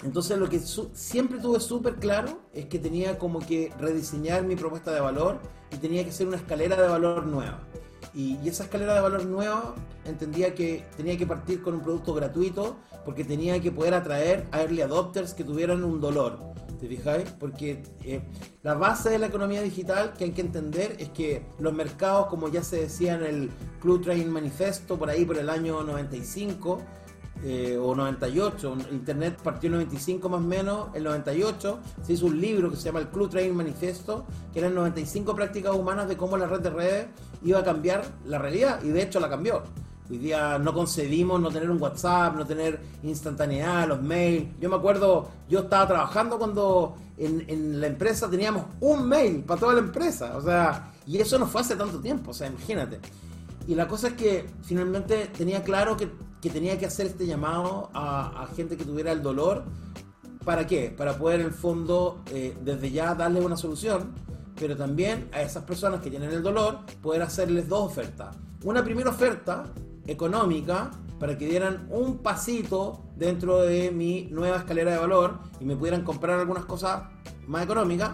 entonces 0.02 0.38
lo 0.38 0.48
que 0.48 0.58
siempre 0.58 1.38
tuve 1.38 1.60
súper 1.60 1.96
claro 1.96 2.40
es 2.52 2.66
que 2.66 2.78
tenía 2.78 3.18
como 3.18 3.40
que 3.40 3.72
rediseñar 3.78 4.44
mi 4.44 4.56
propuesta 4.56 4.92
de 4.92 5.00
valor 5.00 5.40
y 5.70 5.76
tenía 5.76 6.04
que 6.04 6.12
ser 6.12 6.26
una 6.26 6.36
escalera 6.36 6.80
de 6.80 6.88
valor 6.88 7.26
nueva. 7.26 7.60
Y, 8.14 8.36
esa 8.48 8.64
escalera 8.64 8.94
de 8.94 9.00
valor 9.00 9.24
nueva 9.26 9.74
entendía 10.04 10.54
que 10.54 10.84
tenía 10.96 11.16
que 11.16 11.26
partir 11.26 11.62
con 11.62 11.74
un 11.74 11.80
producto 11.80 12.14
gratuito 12.14 12.76
porque 13.04 13.24
tenía 13.24 13.60
que 13.60 13.70
poder 13.70 13.94
atraer 13.94 14.48
a 14.50 14.62
early 14.62 14.80
adopters 14.80 15.34
que 15.34 15.44
tuvieran 15.44 15.84
un 15.84 16.00
dolor. 16.00 16.38
¿Te 16.80 16.88
fijáis? 16.88 17.30
Porque 17.38 17.82
eh, 18.04 18.22
la 18.62 18.74
base 18.74 19.10
de 19.10 19.18
la 19.18 19.26
economía 19.26 19.60
digital 19.60 20.14
que 20.14 20.24
hay 20.24 20.30
que 20.32 20.40
entender 20.40 20.96
es 20.98 21.10
que 21.10 21.44
los 21.58 21.74
mercados, 21.74 22.26
como 22.28 22.48
ya 22.48 22.62
se 22.62 22.80
decía 22.80 23.14
en 23.14 23.22
el 23.22 23.50
Club 23.80 24.02
Train 24.02 24.30
Manifesto, 24.30 24.98
por 24.98 25.10
ahí 25.10 25.26
por 25.26 25.36
el 25.36 25.50
año 25.50 25.82
95, 25.82 26.80
eh, 27.42 27.78
o 27.80 27.94
98, 27.94 28.76
Internet 28.92 29.38
partió 29.42 29.68
en 29.68 29.74
95 29.74 30.28
más 30.28 30.40
o 30.40 30.44
menos, 30.44 30.88
el 30.94 31.04
98 31.04 31.78
se 32.02 32.12
hizo 32.12 32.26
un 32.26 32.40
libro 32.40 32.70
que 32.70 32.76
se 32.76 32.84
llama 32.84 33.00
el 33.00 33.08
Club 33.08 33.30
Training 33.30 33.54
Manifesto, 33.54 34.26
que 34.52 34.58
eran 34.58 34.74
95 34.74 35.34
prácticas 35.34 35.74
humanas 35.74 36.08
de 36.08 36.16
cómo 36.16 36.36
la 36.36 36.46
red 36.46 36.60
de 36.60 36.70
redes 36.70 37.06
iba 37.42 37.60
a 37.60 37.64
cambiar 37.64 38.04
la 38.26 38.38
realidad, 38.38 38.82
y 38.82 38.88
de 38.88 39.02
hecho 39.02 39.20
la 39.20 39.28
cambió. 39.28 39.62
Hoy 40.10 40.18
día 40.18 40.58
no 40.58 40.74
concebimos 40.74 41.40
no 41.40 41.50
tener 41.50 41.70
un 41.70 41.80
WhatsApp, 41.80 42.34
no 42.34 42.44
tener 42.44 42.80
instantaneidad, 43.04 43.86
los 43.86 44.02
mails. 44.02 44.48
Yo 44.60 44.68
me 44.68 44.74
acuerdo, 44.74 45.28
yo 45.48 45.60
estaba 45.60 45.86
trabajando 45.86 46.36
cuando 46.36 46.96
en, 47.16 47.44
en 47.48 47.80
la 47.80 47.86
empresa 47.86 48.28
teníamos 48.28 48.64
un 48.80 49.08
mail 49.08 49.44
para 49.44 49.60
toda 49.60 49.74
la 49.74 49.80
empresa, 49.80 50.36
o 50.36 50.42
sea, 50.42 50.92
y 51.06 51.18
eso 51.18 51.38
no 51.38 51.46
fue 51.46 51.60
hace 51.60 51.76
tanto 51.76 52.00
tiempo, 52.00 52.32
o 52.32 52.34
sea, 52.34 52.48
imagínate. 52.48 53.00
Y 53.66 53.74
la 53.74 53.86
cosa 53.86 54.08
es 54.08 54.14
que 54.14 54.46
finalmente 54.62 55.30
tenía 55.36 55.62
claro 55.62 55.96
que 55.96 56.10
que 56.40 56.50
tenía 56.50 56.78
que 56.78 56.86
hacer 56.86 57.06
este 57.06 57.26
llamado 57.26 57.90
a, 57.94 58.48
gente 58.56 58.76
que 58.76 58.84
tuviera 58.84 59.12
el 59.12 59.22
dolor. 59.22 59.64
¿Para 60.44 60.66
qué? 60.66 60.92
Para 60.96 61.18
poder 61.18 61.40
en 61.40 61.46
el 61.46 61.52
fondo 61.52 62.22
eh, 62.32 62.56
desde 62.62 62.90
ya 62.90 63.14
darle 63.14 63.40
una 63.40 63.56
solución, 63.56 64.14
pero 64.58 64.76
también 64.76 65.28
a 65.32 65.42
esas 65.42 65.64
personas 65.64 66.00
que 66.00 66.10
tienen 66.10 66.30
el 66.30 66.42
dolor 66.42 66.80
poder 67.02 67.22
hacerles 67.22 67.68
dos 67.68 67.90
ofertas. 67.90 68.36
Una 68.64 68.82
primera 68.82 69.10
oferta 69.10 69.64
económica 70.06 70.90
para 71.18 71.36
que 71.36 71.46
dieran 71.46 71.86
un 71.90 72.18
pasito 72.18 73.02
dentro 73.16 73.60
de 73.60 73.90
mi 73.90 74.28
nueva 74.30 74.56
escalera 74.56 74.92
de 74.92 74.98
valor 74.98 75.38
y 75.60 75.66
me 75.66 75.76
pudieran 75.76 76.02
comprar 76.02 76.40
algunas 76.40 76.64
cosas 76.64 77.02
más 77.46 77.64
económicas 77.64 78.12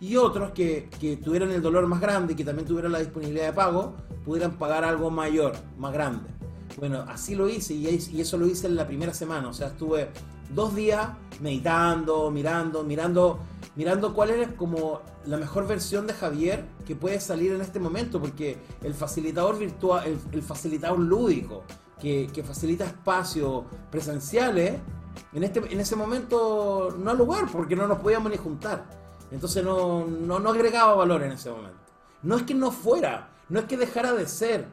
y 0.00 0.16
otros 0.16 0.52
que, 0.52 0.88
que, 0.98 1.18
tuvieran 1.18 1.50
el 1.50 1.60
dolor 1.60 1.86
más 1.86 2.00
grande 2.00 2.32
y 2.32 2.36
que 2.36 2.44
también 2.44 2.66
tuvieran 2.66 2.92
la 2.92 2.98
disponibilidad 2.98 3.46
de 3.46 3.52
pago 3.52 3.94
pudieran 4.24 4.52
pagar 4.52 4.84
algo 4.84 5.10
mayor, 5.10 5.52
más 5.78 5.92
grande. 5.92 6.35
Bueno, 6.76 7.04
así 7.08 7.34
lo 7.34 7.48
hice 7.48 7.74
y, 7.74 8.20
eso 8.20 8.36
lo 8.36 8.46
hice 8.46 8.66
en 8.66 8.76
la 8.76 8.86
primera 8.86 9.14
semana, 9.14 9.48
o 9.48 9.52
sea, 9.54 9.68
estuve 9.68 10.10
dos 10.50 10.74
días 10.74 11.08
meditando, 11.40 12.30
mirando, 12.30 12.84
mirando, 12.84 13.38
mirando 13.74 14.12
cuál 14.12 14.30
era 14.30 14.54
como 14.56 15.00
la 15.24 15.38
mejor 15.38 15.66
versión 15.66 16.06
de 16.06 16.12
Javier 16.12 16.64
que 16.86 16.94
puede 16.94 17.18
salir 17.18 17.52
en 17.52 17.62
este 17.62 17.80
momento, 17.80 18.20
porque 18.20 18.58
el 18.82 18.92
facilitador 18.92 19.58
virtual, 19.58 20.18
el, 20.32 20.42
facilitador 20.42 20.98
lúdico, 20.98 21.64
que, 21.98 22.44
facilita 22.46 22.84
espacios 22.84 23.64
presenciales, 23.90 24.74
en, 25.32 25.44
este, 25.44 25.60
en 25.72 25.80
ese 25.80 25.96
momento 25.96 26.94
no 26.98 27.10
hay 27.10 27.16
lugar, 27.16 27.46
porque 27.50 27.74
no 27.74 27.86
nos 27.86 27.98
podíamos 28.00 28.30
ni 28.30 28.36
juntar. 28.36 28.84
Entonces 29.30 29.64
no, 29.64 30.04
no, 30.04 30.38
no 30.38 30.50
agregaba 30.50 30.94
valor 30.94 31.22
en 31.22 31.32
ese 31.32 31.50
momento. 31.50 31.78
No 32.22 32.36
es 32.36 32.42
que 32.42 32.54
no 32.54 32.70
fuera, 32.70 33.30
no 33.48 33.58
es 33.60 33.64
que 33.64 33.78
dejara 33.78 34.12
de 34.12 34.28
ser, 34.28 34.68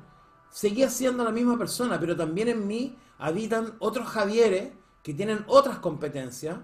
seguía 0.54 0.88
siendo 0.92 1.24
la 1.24 1.32
misma 1.32 1.58
persona, 1.58 2.00
pero 2.00 2.16
también 2.16 2.48
en 2.48 2.68
mí 2.68 2.96
habitan 3.18 3.74
otros 3.80 4.08
Javieres 4.08 4.70
que 5.02 5.16
tienen 5.16 5.44
otras 5.48 5.80
competencias, 5.80 6.58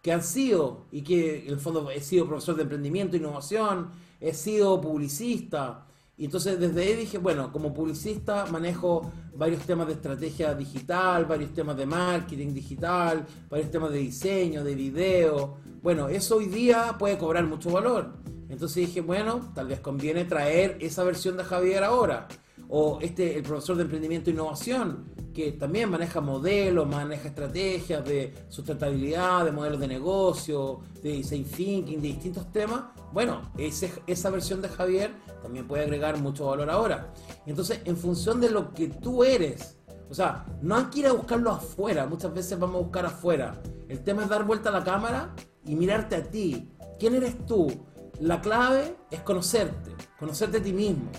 que 0.00 0.12
han 0.12 0.22
sido, 0.22 0.86
y 0.90 1.02
que 1.02 1.46
en 1.46 1.52
el 1.52 1.60
fondo 1.60 1.90
he 1.90 2.00
sido 2.00 2.26
profesor 2.26 2.56
de 2.56 2.62
emprendimiento 2.62 3.16
e 3.16 3.20
innovación, 3.20 3.90
he 4.18 4.32
sido 4.32 4.80
publicista, 4.80 5.86
y 6.16 6.24
entonces 6.24 6.58
desde 6.58 6.82
ahí 6.82 6.94
dije, 6.94 7.18
bueno, 7.18 7.52
como 7.52 7.74
publicista 7.74 8.46
manejo 8.46 9.12
varios 9.36 9.62
temas 9.66 9.88
de 9.88 9.94
estrategia 9.94 10.54
digital, 10.54 11.26
varios 11.26 11.52
temas 11.52 11.76
de 11.76 11.86
marketing 11.86 12.54
digital, 12.54 13.26
varios 13.50 13.70
temas 13.70 13.90
de 13.90 13.98
diseño, 13.98 14.64
de 14.64 14.74
video. 14.74 15.56
Bueno, 15.82 16.08
eso 16.08 16.36
hoy 16.36 16.46
día 16.46 16.96
puede 16.98 17.18
cobrar 17.18 17.44
mucho 17.44 17.70
valor. 17.70 18.14
Entonces 18.48 18.86
dije, 18.86 19.00
bueno, 19.00 19.52
tal 19.54 19.66
vez 19.66 19.80
conviene 19.80 20.24
traer 20.24 20.78
esa 20.80 21.02
versión 21.02 21.36
de 21.36 21.44
Javier 21.44 21.82
ahora. 21.82 22.28
O 22.68 22.98
este, 23.00 23.36
el 23.36 23.42
profesor 23.42 23.76
de 23.76 23.82
emprendimiento 23.82 24.30
e 24.30 24.32
innovación, 24.32 25.12
que 25.32 25.52
también 25.52 25.90
maneja 25.90 26.20
modelos, 26.20 26.88
maneja 26.88 27.28
estrategias 27.28 28.04
de 28.04 28.32
sustentabilidad, 28.48 29.44
de 29.44 29.52
modelos 29.52 29.80
de 29.80 29.88
negocio, 29.88 30.80
de 31.02 31.12
design 31.12 31.44
thinking, 31.44 32.00
de 32.00 32.08
distintos 32.08 32.50
temas, 32.52 32.84
bueno, 33.14 33.42
ese, 33.58 33.92
esa 34.08 34.28
versión 34.28 34.60
de 34.60 34.68
Javier 34.68 35.12
también 35.40 35.68
puede 35.68 35.84
agregar 35.84 36.18
mucho 36.18 36.46
valor 36.46 36.68
ahora. 36.68 37.14
Entonces, 37.46 37.80
en 37.84 37.96
función 37.96 38.40
de 38.40 38.50
lo 38.50 38.74
que 38.74 38.88
tú 38.88 39.22
eres, 39.22 39.76
o 40.10 40.14
sea, 40.14 40.44
no 40.62 40.74
hay 40.74 40.86
que 40.86 40.98
ir 40.98 41.06
a 41.06 41.12
buscarlo 41.12 41.52
afuera, 41.52 42.06
muchas 42.06 42.34
veces 42.34 42.58
vamos 42.58 42.76
a 42.76 42.82
buscar 42.82 43.06
afuera. 43.06 43.62
El 43.88 44.02
tema 44.02 44.24
es 44.24 44.28
dar 44.28 44.44
vuelta 44.44 44.70
a 44.70 44.72
la 44.72 44.82
cámara 44.82 45.32
y 45.64 45.76
mirarte 45.76 46.16
a 46.16 46.24
ti. 46.24 46.70
¿Quién 46.98 47.14
eres 47.14 47.46
tú? 47.46 47.68
La 48.18 48.40
clave 48.40 48.96
es 49.12 49.20
conocerte, 49.20 49.92
conocerte 50.18 50.58
a 50.58 50.62
ti 50.62 50.72
mismo. 50.72 51.10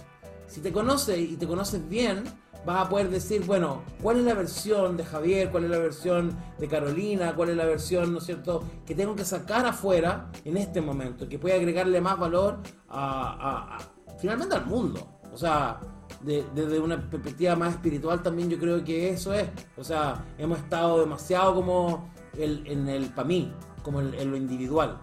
Si 0.48 0.62
te 0.62 0.72
conoces 0.72 1.18
y 1.18 1.38
te 1.38 1.48
conoces 1.48 1.88
bien, 1.88 2.24
vas 2.66 2.86
a 2.86 2.90
poder 2.90 3.10
decir, 3.10 3.46
bueno, 3.46 3.84
¿cuál 4.02 4.18
es 4.18 4.24
la 4.24 4.34
versión 4.34 4.98
de 4.98 5.06
Javier? 5.06 5.52
¿Cuál 5.52 5.66
es 5.66 5.70
la 5.70 5.78
versión 5.78 6.36
de 6.58 6.68
Carolina? 6.68 7.36
¿Cuál 7.36 7.50
es 7.50 7.58
la 7.58 7.66
versión, 7.66 8.12
¿no 8.12 8.18
es 8.18 8.26
cierto?, 8.26 8.64
que 8.86 8.96
tengo 8.96 9.16
que 9.16 9.24
sacar 9.24 9.66
afuera 9.66 10.32
en 10.44 10.58
este 10.58 10.82
momento, 10.82 11.30
que 11.30 11.38
puede 11.38 11.56
agregarle 11.56 12.02
más 12.02 12.18
valor 12.18 12.60
a, 12.90 13.78
finalmente 14.20 14.56
al 14.56 14.66
mundo. 14.66 15.20
O 15.32 15.38
sea, 15.38 15.80
desde 16.22 16.80
una 16.80 17.10
perspectiva 17.10 17.56
más 17.56 17.74
espiritual 17.74 18.24
también 18.24 18.50
yo 18.50 18.58
creo 18.58 18.84
que 18.84 19.10
eso 19.10 19.34
es. 19.34 19.48
O 19.78 19.84
sea, 19.84 20.26
hemos 20.38 20.58
estado 20.60 21.02
demasiado 21.02 21.54
como 21.54 22.10
el, 22.38 22.66
en 22.66 22.88
el 22.88 23.10
para 23.10 23.28
mí, 23.28 23.54
como 23.84 24.02
en 24.02 24.32
lo 24.32 24.38
individual. 24.38 25.00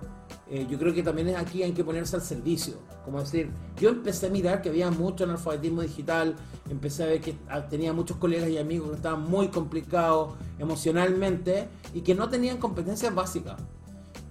Eh, 0.53 0.67
yo 0.69 0.79
creo 0.79 0.93
que 0.93 1.03
también 1.03 1.35
aquí 1.35 1.63
hay 1.63 1.73
que 1.73 1.83
ponerse 1.83 2.15
al 2.15 2.21
servicio. 2.21 2.75
Como 3.07 3.19
decir, 3.19 3.51
yo 3.81 3.89
empecé 3.89 4.27
a 4.27 4.29
mirar 4.29 4.61
que 4.61 4.69
había 4.69 4.91
mucho 4.91 5.25
analfabetismo 5.25 5.81
digital, 5.81 6.37
empecé 6.69 7.05
a 7.05 7.07
ver 7.07 7.23
que 7.23 7.35
tenía 7.71 7.95
muchos 7.95 8.19
colegas 8.19 8.51
y 8.51 8.59
amigos 8.59 8.91
que 8.91 8.97
estaban 8.97 9.23
muy 9.23 9.49
complicados 9.49 10.35
emocionalmente 10.59 11.71
y 11.95 12.03
que 12.03 12.15
no 12.15 12.29
tenían 12.29 12.59
competencias 12.59 13.15
básicas. 13.15 13.57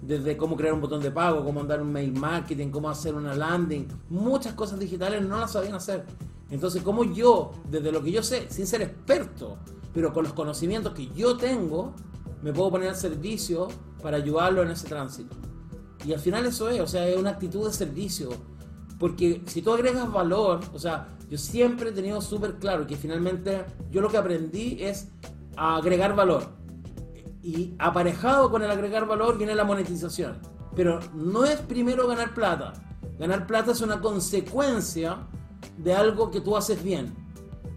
Desde 0.00 0.36
cómo 0.36 0.56
crear 0.56 0.74
un 0.74 0.80
botón 0.80 1.02
de 1.02 1.10
pago, 1.10 1.40
cómo 1.40 1.58
mandar 1.58 1.82
un 1.82 1.90
mail 1.90 2.12
marketing, 2.12 2.68
cómo 2.68 2.88
hacer 2.88 3.16
una 3.16 3.34
landing, 3.34 3.88
muchas 4.08 4.54
cosas 4.54 4.78
digitales 4.78 5.24
no 5.24 5.40
las 5.40 5.50
sabían 5.50 5.74
hacer. 5.74 6.04
Entonces, 6.50 6.84
como 6.84 7.02
yo, 7.02 7.50
desde 7.68 7.90
lo 7.90 8.00
que 8.00 8.12
yo 8.12 8.22
sé, 8.22 8.46
sin 8.48 8.68
ser 8.68 8.82
experto, 8.82 9.58
pero 9.92 10.12
con 10.12 10.22
los 10.22 10.34
conocimientos 10.34 10.94
que 10.94 11.08
yo 11.08 11.36
tengo, 11.36 11.94
me 12.42 12.52
puedo 12.52 12.70
poner 12.70 12.90
al 12.90 12.96
servicio 12.96 13.66
para 14.00 14.18
ayudarlo 14.18 14.62
en 14.62 14.70
ese 14.70 14.86
tránsito. 14.86 15.34
Y 16.04 16.12
al 16.12 16.20
final 16.20 16.46
eso 16.46 16.68
es, 16.68 16.80
o 16.80 16.86
sea, 16.86 17.06
es 17.06 17.16
una 17.16 17.30
actitud 17.30 17.66
de 17.66 17.72
servicio. 17.72 18.30
Porque 18.98 19.42
si 19.46 19.62
tú 19.62 19.72
agregas 19.72 20.10
valor, 20.12 20.60
o 20.72 20.78
sea, 20.78 21.08
yo 21.28 21.38
siempre 21.38 21.90
he 21.90 21.92
tenido 21.92 22.20
súper 22.20 22.56
claro 22.56 22.86
que 22.86 22.96
finalmente 22.96 23.64
yo 23.90 24.00
lo 24.00 24.08
que 24.08 24.18
aprendí 24.18 24.78
es 24.80 25.08
agregar 25.56 26.14
valor. 26.14 26.44
Y 27.42 27.74
aparejado 27.78 28.50
con 28.50 28.62
el 28.62 28.70
agregar 28.70 29.06
valor 29.06 29.38
viene 29.38 29.54
la 29.54 29.64
monetización. 29.64 30.38
Pero 30.76 31.00
no 31.14 31.44
es 31.44 31.58
primero 31.60 32.06
ganar 32.06 32.34
plata. 32.34 32.72
Ganar 33.18 33.46
plata 33.46 33.72
es 33.72 33.80
una 33.80 34.00
consecuencia 34.00 35.26
de 35.78 35.94
algo 35.94 36.30
que 36.30 36.40
tú 36.40 36.56
haces 36.56 36.82
bien. 36.82 37.14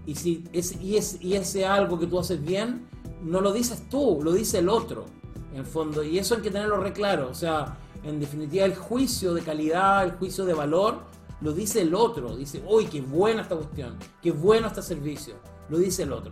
Y, 0.06 0.16
si 0.16 0.44
es, 0.54 0.80
y, 0.80 0.98
es, 0.98 1.18
y 1.22 1.36
ese 1.36 1.66
algo 1.66 1.98
que 2.00 2.08
tú 2.08 2.20
haces 2.20 2.44
bien, 2.44 2.88
no 3.24 3.42
lo 3.42 3.52
dices 3.52 3.90
tú, 3.90 4.20
lo 4.24 4.32
dice 4.32 4.60
el 4.60 4.70
otro, 4.70 5.06
en 5.54 5.66
fondo. 5.66 6.04
Y 6.04 6.20
eso 6.20 6.36
hay 6.36 6.42
que 6.42 6.52
tenerlo 6.52 6.78
re 6.78 6.94
claro. 6.94 7.30
O 7.30 7.34
sea, 7.34 7.78
en 8.06 8.20
definitiva 8.20 8.66
el 8.66 8.76
juicio 8.76 9.34
de 9.34 9.42
calidad, 9.42 10.04
el 10.04 10.12
juicio 10.12 10.46
de 10.46 10.54
valor, 10.54 11.00
lo 11.42 11.52
dice 11.52 11.82
el 11.82 11.94
otro. 11.96 12.36
Dice, 12.36 12.64
uy, 12.68 12.86
qué 12.86 13.02
buena 13.02 13.42
esta 13.42 13.56
cuestión, 13.56 13.98
qué 14.22 14.32
bueno 14.32 14.68
este 14.68 14.82
servicio. 14.82 15.36
Lo 15.70 15.80
dice 15.80 16.04
el 16.04 16.14
otro. 16.14 16.32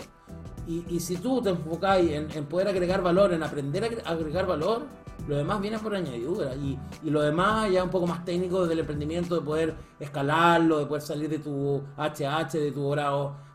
Y, 0.66 1.00
si 1.02 1.18
tú 1.18 1.42
te 1.42 1.50
enfocas 1.50 2.00
en, 2.00 2.32
en, 2.32 2.46
poder 2.46 2.70
agregar 2.70 3.02
valor, 3.02 3.34
en 3.34 3.44
aprender 3.44 4.02
a 4.06 4.12
agregar 4.12 4.46
valor, 4.46 4.84
lo 5.28 5.36
demás 5.36 5.60
viene 5.60 5.78
por 5.80 5.94
añadidura. 5.94 6.56
Y, 6.56 6.80
y, 7.04 7.10
lo 7.10 7.22
demás 7.22 7.70
ya 7.70 7.84
un 7.84 7.90
poco 7.90 8.08
más 8.08 8.24
técnico 8.24 8.62
desde 8.62 8.74
el 8.74 8.80
emprendimiento, 8.80 9.36
de 9.36 9.42
poder 9.42 9.76
escalarlo, 10.00 10.80
de 10.80 10.86
poder 10.86 11.02
salir 11.02 11.30
de 11.30 11.40
tu 11.40 11.84
HH, 11.98 12.60
de 12.60 12.72
tu 12.72 12.86
hora, 12.86 13.12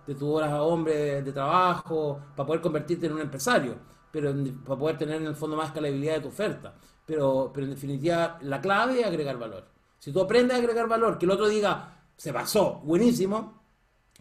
de 0.06 0.14
tu 0.14 0.30
horas 0.30 0.50
a 0.52 0.62
hombre 0.62 1.22
de, 1.22 1.32
trabajo, 1.32 2.20
para 2.36 2.46
poder 2.46 2.60
convertirte 2.60 3.06
en 3.06 3.12
un 3.12 3.20
empresario, 3.20 3.76
pero 4.10 4.34
para 4.66 4.78
poder 4.78 4.98
tener 4.98 5.22
en 5.22 5.28
el 5.28 5.36
fondo 5.36 5.56
más 5.56 5.68
escalabilidad 5.68 6.16
de 6.16 6.20
tu 6.20 6.28
oferta 6.28 6.74
pero, 7.08 7.50
pero 7.54 7.64
en 7.64 7.70
definitiva 7.70 8.38
la 8.42 8.60
clave 8.60 9.00
es 9.00 9.06
agregar 9.06 9.38
valor. 9.38 9.66
Si 9.98 10.12
tú 10.12 10.20
aprendes 10.20 10.54
a 10.54 10.60
agregar 10.60 10.86
valor, 10.86 11.16
que 11.16 11.24
el 11.24 11.30
otro 11.30 11.48
diga, 11.48 12.02
se 12.14 12.34
pasó, 12.34 12.82
buenísimo, 12.84 13.62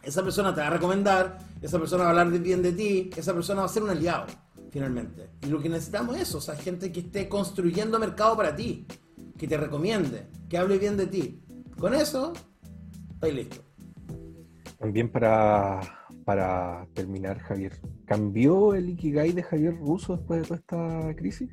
esa 0.02 0.22
persona 0.22 0.54
te 0.54 0.62
va 0.62 0.68
a 0.68 0.70
recomendar, 0.70 1.38
esa 1.60 1.78
persona 1.78 2.04
va 2.04 2.08
a 2.08 2.12
hablar 2.12 2.30
bien 2.40 2.62
de 2.62 2.72
ti, 2.72 3.10
esa 3.14 3.34
persona 3.34 3.60
va 3.60 3.66
a 3.66 3.68
ser 3.68 3.82
un 3.82 3.90
aliado, 3.90 4.24
finalmente. 4.70 5.28
Y 5.42 5.48
lo 5.48 5.60
que 5.60 5.68
necesitamos 5.68 6.16
es 6.16 6.22
eso, 6.22 6.38
o 6.38 6.40
sea, 6.40 6.56
gente 6.56 6.90
que 6.90 7.00
esté 7.00 7.28
construyendo 7.28 7.98
mercado 7.98 8.34
para 8.38 8.56
ti, 8.56 8.86
que 9.36 9.46
te 9.46 9.58
recomiende, 9.58 10.26
que 10.48 10.56
hable 10.56 10.78
bien 10.78 10.96
de 10.96 11.08
ti. 11.08 11.42
Con 11.78 11.92
eso, 11.92 12.32
estoy 13.12 13.32
listo. 13.32 13.62
También 14.78 15.12
para, 15.12 16.06
para 16.24 16.88
terminar, 16.94 17.38
Javier, 17.40 17.78
¿cambió 18.06 18.72
el 18.72 18.88
Ikigai 18.88 19.32
de 19.32 19.42
Javier 19.42 19.76
Russo 19.76 20.16
después 20.16 20.40
de 20.40 20.46
toda 20.46 20.58
esta 20.58 21.16
crisis? 21.16 21.50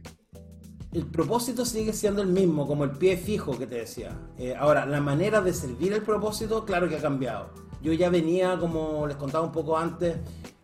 El 0.96 1.06
propósito 1.08 1.66
sigue 1.66 1.92
siendo 1.92 2.22
el 2.22 2.30
mismo, 2.30 2.66
como 2.66 2.86
el 2.86 2.92
pie 2.92 3.18
fijo 3.18 3.58
que 3.58 3.68
te 3.68 3.76
decía. 3.76 4.18
Eh, 4.38 4.56
ahora, 4.58 4.86
la 4.86 5.02
manera 5.02 5.42
de 5.42 5.54
servir 5.54 5.92
el 5.92 6.02
propósito, 6.02 6.64
claro 6.64 6.88
que 6.88 6.96
ha 6.96 7.02
cambiado. 7.02 7.50
Yo 7.82 7.92
ya 7.92 8.10
venía, 8.10 8.58
como 8.58 9.06
les 9.06 9.18
contaba 9.18 9.44
un 9.44 9.52
poco 9.52 9.78
antes, 9.78 10.16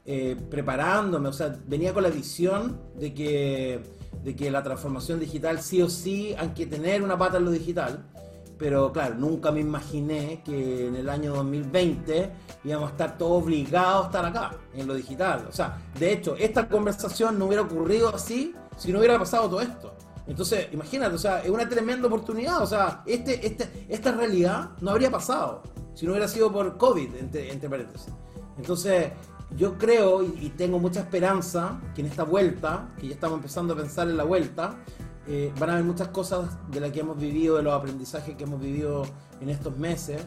eh, 0.06 0.38
preparándome, 0.50 1.28
o 1.28 1.34
sea, 1.34 1.54
venía 1.68 1.94
con 1.94 2.04
la 2.04 2.10
visión 2.10 2.80
de 2.98 3.14
que, 3.14 3.84
de 4.24 4.34
que 4.34 4.50
la 4.50 4.64
transformación 4.64 5.20
digital 5.20 5.62
sí 5.62 5.82
o 5.82 5.90
sí 5.90 6.34
hay 6.38 6.50
que 6.50 6.66
tener 6.66 7.04
una 7.04 7.18
pata 7.18 7.38
en 7.38 7.44
lo 7.44 7.52
digital. 7.52 8.08
Pero 8.58 8.94
claro, 8.94 9.16
nunca 9.16 9.52
me 9.52 9.60
imaginé 9.60 10.42
que 10.46 10.88
en 10.88 10.96
el 10.96 11.10
año 11.10 11.34
2020 11.36 12.32
íbamos 12.64 12.88
a 12.88 12.92
estar 12.92 13.18
todos 13.18 13.44
obligados 13.44 14.04
a 14.04 14.08
estar 14.08 14.26
acá, 14.26 14.52
en 14.74 14.88
lo 14.88 14.94
digital. 14.94 15.46
O 15.50 15.52
sea, 15.52 15.78
de 16.00 16.14
hecho, 16.14 16.38
esta 16.38 16.70
conversación 16.70 17.38
no 17.38 17.48
hubiera 17.48 17.64
ocurrido 17.64 18.16
así 18.16 18.56
si 18.78 18.94
no 18.94 19.00
hubiera 19.00 19.20
pasado 19.20 19.50
todo 19.50 19.60
esto. 19.60 19.94
Entonces, 20.32 20.70
imagínate, 20.72 21.14
o 21.14 21.18
sea, 21.18 21.42
es 21.42 21.50
una 21.50 21.68
tremenda 21.68 22.08
oportunidad. 22.08 22.64
O 22.64 22.66
sea, 22.66 23.04
este, 23.06 23.46
este, 23.46 23.86
esta 23.90 24.14
realidad 24.14 24.70
no 24.80 24.92
habría 24.92 25.12
pasado 25.12 25.62
si 25.94 26.06
no 26.06 26.14
hubiera 26.14 26.30
sido 26.30 26.50
por 26.50 26.78
COVID, 26.78 27.16
entre, 27.16 27.70
paréntesis. 27.70 28.14
Entonces, 28.58 29.12
yo 29.58 29.78
creo 29.78 30.24
y, 30.24 30.54
tengo 30.56 30.80
mucha 30.80 31.02
esperanza 31.02 31.82
que 31.94 32.00
en 32.00 32.08
esta 32.08 32.24
vuelta, 32.24 32.88
que 32.98 33.10
ya 33.10 33.14
estamos 33.16 33.36
empezando 33.40 33.74
a 33.74 33.76
pensar 33.76 34.08
en 34.08 34.16
la 34.16 34.24
vuelta, 34.24 34.78
eh, 35.28 35.52
van 35.60 35.70
a 35.70 35.74
haber 35.74 35.84
muchas 35.84 36.08
cosas 36.08 36.46
de 36.70 36.80
las 36.80 36.92
que 36.92 37.02
hemos 37.02 37.20
vivido, 37.20 37.58
de 37.58 37.64
los 37.64 37.74
aprendizajes 37.74 38.38
que 38.38 38.46
hemos 38.46 38.62
vivido 38.62 39.04
en 39.42 39.50
estos 39.50 39.78
meses, 39.78 40.26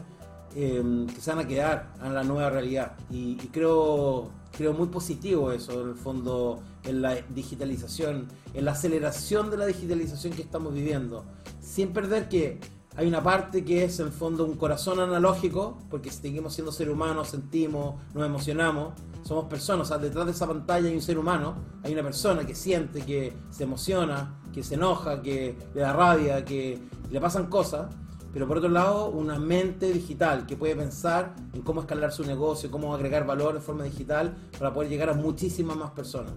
eh, 0.55 1.07
que 1.15 1.19
se 1.19 1.31
van 1.31 1.39
a 1.39 1.47
quedar 1.47 1.93
en 2.03 2.13
la 2.13 2.23
nueva 2.23 2.51
realidad. 2.51 2.95
y 3.09 3.37
creo 3.47 4.29
creo 4.55 4.73
muy 4.73 4.87
positivo 4.87 5.51
eso, 5.51 5.81
en 5.81 5.89
el 5.89 5.95
fondo, 5.95 6.61
en 6.83 7.01
la 7.01 7.15
digitalización, 7.15 8.27
en 8.53 8.65
la 8.65 8.71
aceleración 8.71 9.49
de 9.49 9.57
la 9.57 9.65
digitalización 9.65 10.33
que 10.33 10.41
estamos 10.41 10.73
viviendo, 10.73 11.25
sin 11.61 11.93
perder 11.93 12.29
que 12.29 12.59
hay 12.97 13.07
una 13.07 13.21
parte 13.21 13.65
que 13.65 13.83
es 13.83 13.99
en 13.99 14.07
el 14.07 14.11
fondo 14.13 14.45
un 14.45 14.55
corazón 14.55 14.99
analógico, 14.99 15.77
porque 15.89 16.09
seguimos 16.09 16.53
siendo 16.53 16.71
seres 16.71 16.93
humanos, 16.93 17.27
sentimos, 17.27 17.95
nos 18.13 18.25
emocionamos, 18.25 18.93
somos 19.23 19.45
personas, 19.45 19.87
o 19.87 19.89
sea, 19.89 19.97
detrás 19.97 20.25
de 20.25 20.31
esa 20.31 20.47
pantalla 20.47 20.87
hay 20.87 20.95
un 20.95 21.01
ser 21.01 21.17
humano, 21.17 21.55
hay 21.83 21.91
una 21.91 22.03
persona 22.03 22.45
que 22.45 22.55
siente, 22.55 23.01
que 23.01 23.33
se 23.49 23.63
emociona, 23.63 24.39
que 24.53 24.63
se 24.63 24.75
enoja, 24.75 25.21
que 25.21 25.57
le 25.73 25.81
da 25.81 25.91
rabia, 25.91 26.45
que 26.45 26.79
le 27.11 27.19
pasan 27.19 27.47
cosas, 27.47 27.87
pero 28.35 28.49
por 28.49 28.57
otro 28.57 28.69
lado, 28.69 29.11
una 29.11 29.39
mente 29.39 29.93
digital 29.93 30.45
que 30.45 30.57
puede 30.57 30.75
pensar 30.75 31.33
en 31.53 31.61
cómo 31.61 31.79
escalar 31.79 32.11
su 32.11 32.25
negocio, 32.25 32.69
cómo 32.69 32.93
agregar 32.93 33.25
valor 33.25 33.55
en 33.55 33.61
forma 33.61 33.85
digital 33.85 34.35
para 34.59 34.73
poder 34.73 34.89
llegar 34.89 35.09
a 35.09 35.13
muchísimas 35.13 35.77
más 35.77 35.91
personas. 35.91 36.33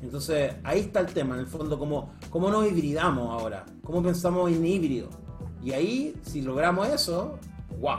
Entonces, 0.00 0.54
ahí 0.62 0.78
está 0.78 1.00
el 1.00 1.06
tema, 1.06 1.34
en 1.34 1.40
el 1.40 1.48
fondo, 1.48 1.80
cómo, 1.80 2.12
cómo 2.30 2.48
nos 2.48 2.70
hibridamos 2.70 3.28
ahora, 3.28 3.66
cómo 3.82 4.00
pensamos 4.04 4.52
en 4.52 4.64
híbrido. 4.64 5.10
Y 5.60 5.72
ahí, 5.72 6.14
si 6.22 6.42
logramos 6.42 6.88
eso, 6.88 7.40
wow. 7.80 7.98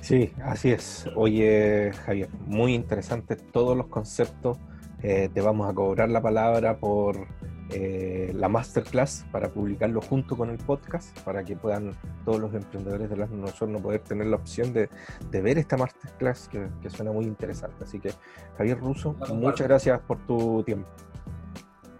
Sí, 0.00 0.30
así 0.44 0.70
es. 0.70 1.08
Oye, 1.16 1.90
Javier, 2.06 2.28
muy 2.46 2.72
interesante 2.72 3.34
todos 3.34 3.76
los 3.76 3.88
conceptos. 3.88 4.58
Eh, 5.02 5.28
te 5.34 5.40
vamos 5.40 5.68
a 5.68 5.74
cobrar 5.74 6.08
la 6.08 6.22
palabra 6.22 6.78
por 6.78 7.26
eh, 7.72 8.32
la 8.34 8.48
masterclass 8.48 9.26
para 9.30 9.48
publicarlo 9.48 10.00
junto 10.00 10.36
con 10.36 10.50
el 10.50 10.58
podcast, 10.58 11.18
para 11.20 11.44
que 11.44 11.56
puedan 11.56 11.92
todos 12.24 12.40
los 12.40 12.52
emprendedores 12.54 13.08
de 13.08 13.16
las 13.16 13.30
no 13.30 13.46
poder 13.80 14.00
tener 14.00 14.26
la 14.26 14.36
opción 14.36 14.72
de, 14.72 14.88
ver 15.30 15.58
esta 15.58 15.76
masterclass 15.76 16.48
que, 16.48 16.68
que, 16.82 16.90
suena 16.90 17.12
muy 17.12 17.24
interesante. 17.26 17.84
Así 17.84 18.00
que, 18.00 18.12
Javier 18.58 18.78
Russo, 18.78 19.14
muchas 19.34 19.68
gracias 19.68 20.00
por 20.00 20.18
tu 20.26 20.62
tiempo. 20.64 20.88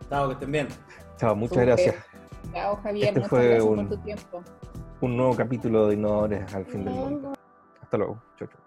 Chao, 0.09 0.27
que 0.27 0.33
estén 0.35 0.53
bien. 0.53 0.69
Chao, 1.17 1.37
muchas 1.37 1.59
gracias. 1.59 1.95
Chao, 2.53 2.77
Javier. 2.83 3.09
Este 3.09 3.29
fue 3.29 3.61
un, 3.63 3.89
por 3.89 3.97
tu 3.97 4.03
tiempo. 4.03 4.43
un 5.01 5.17
nuevo 5.17 5.37
capítulo 5.37 5.87
de 5.87 5.95
Innovadores 5.95 6.53
al 6.55 6.67
fin 6.67 6.85
del 6.85 6.95
mundo. 6.95 7.33
Hasta 7.81 7.97
luego. 7.97 8.21
Chau, 8.37 8.49
chau. 8.49 8.61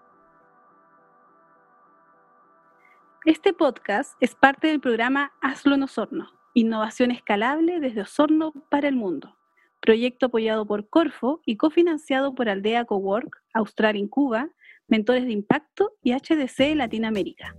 Este 3.26 3.52
podcast 3.52 4.14
es 4.20 4.34
parte 4.34 4.68
del 4.68 4.80
programa 4.80 5.32
Hazlo 5.40 5.74
en 5.74 5.82
Osorno, 5.82 6.30
innovación 6.54 7.10
escalable 7.10 7.80
desde 7.80 8.02
Osorno 8.02 8.52
para 8.70 8.88
el 8.88 8.96
mundo. 8.96 9.36
Proyecto 9.80 10.26
apoyado 10.26 10.66
por 10.66 10.88
Corfo 10.88 11.42
y 11.44 11.56
cofinanciado 11.56 12.34
por 12.34 12.48
Aldea 12.48 12.86
Cowork, 12.86 13.42
Austral 13.52 13.96
en 13.96 14.08
Cuba, 14.08 14.48
Mentores 14.88 15.26
de 15.26 15.32
Impacto 15.32 15.92
y 16.02 16.12
HDC 16.12 16.74
Latinoamérica. 16.74 17.54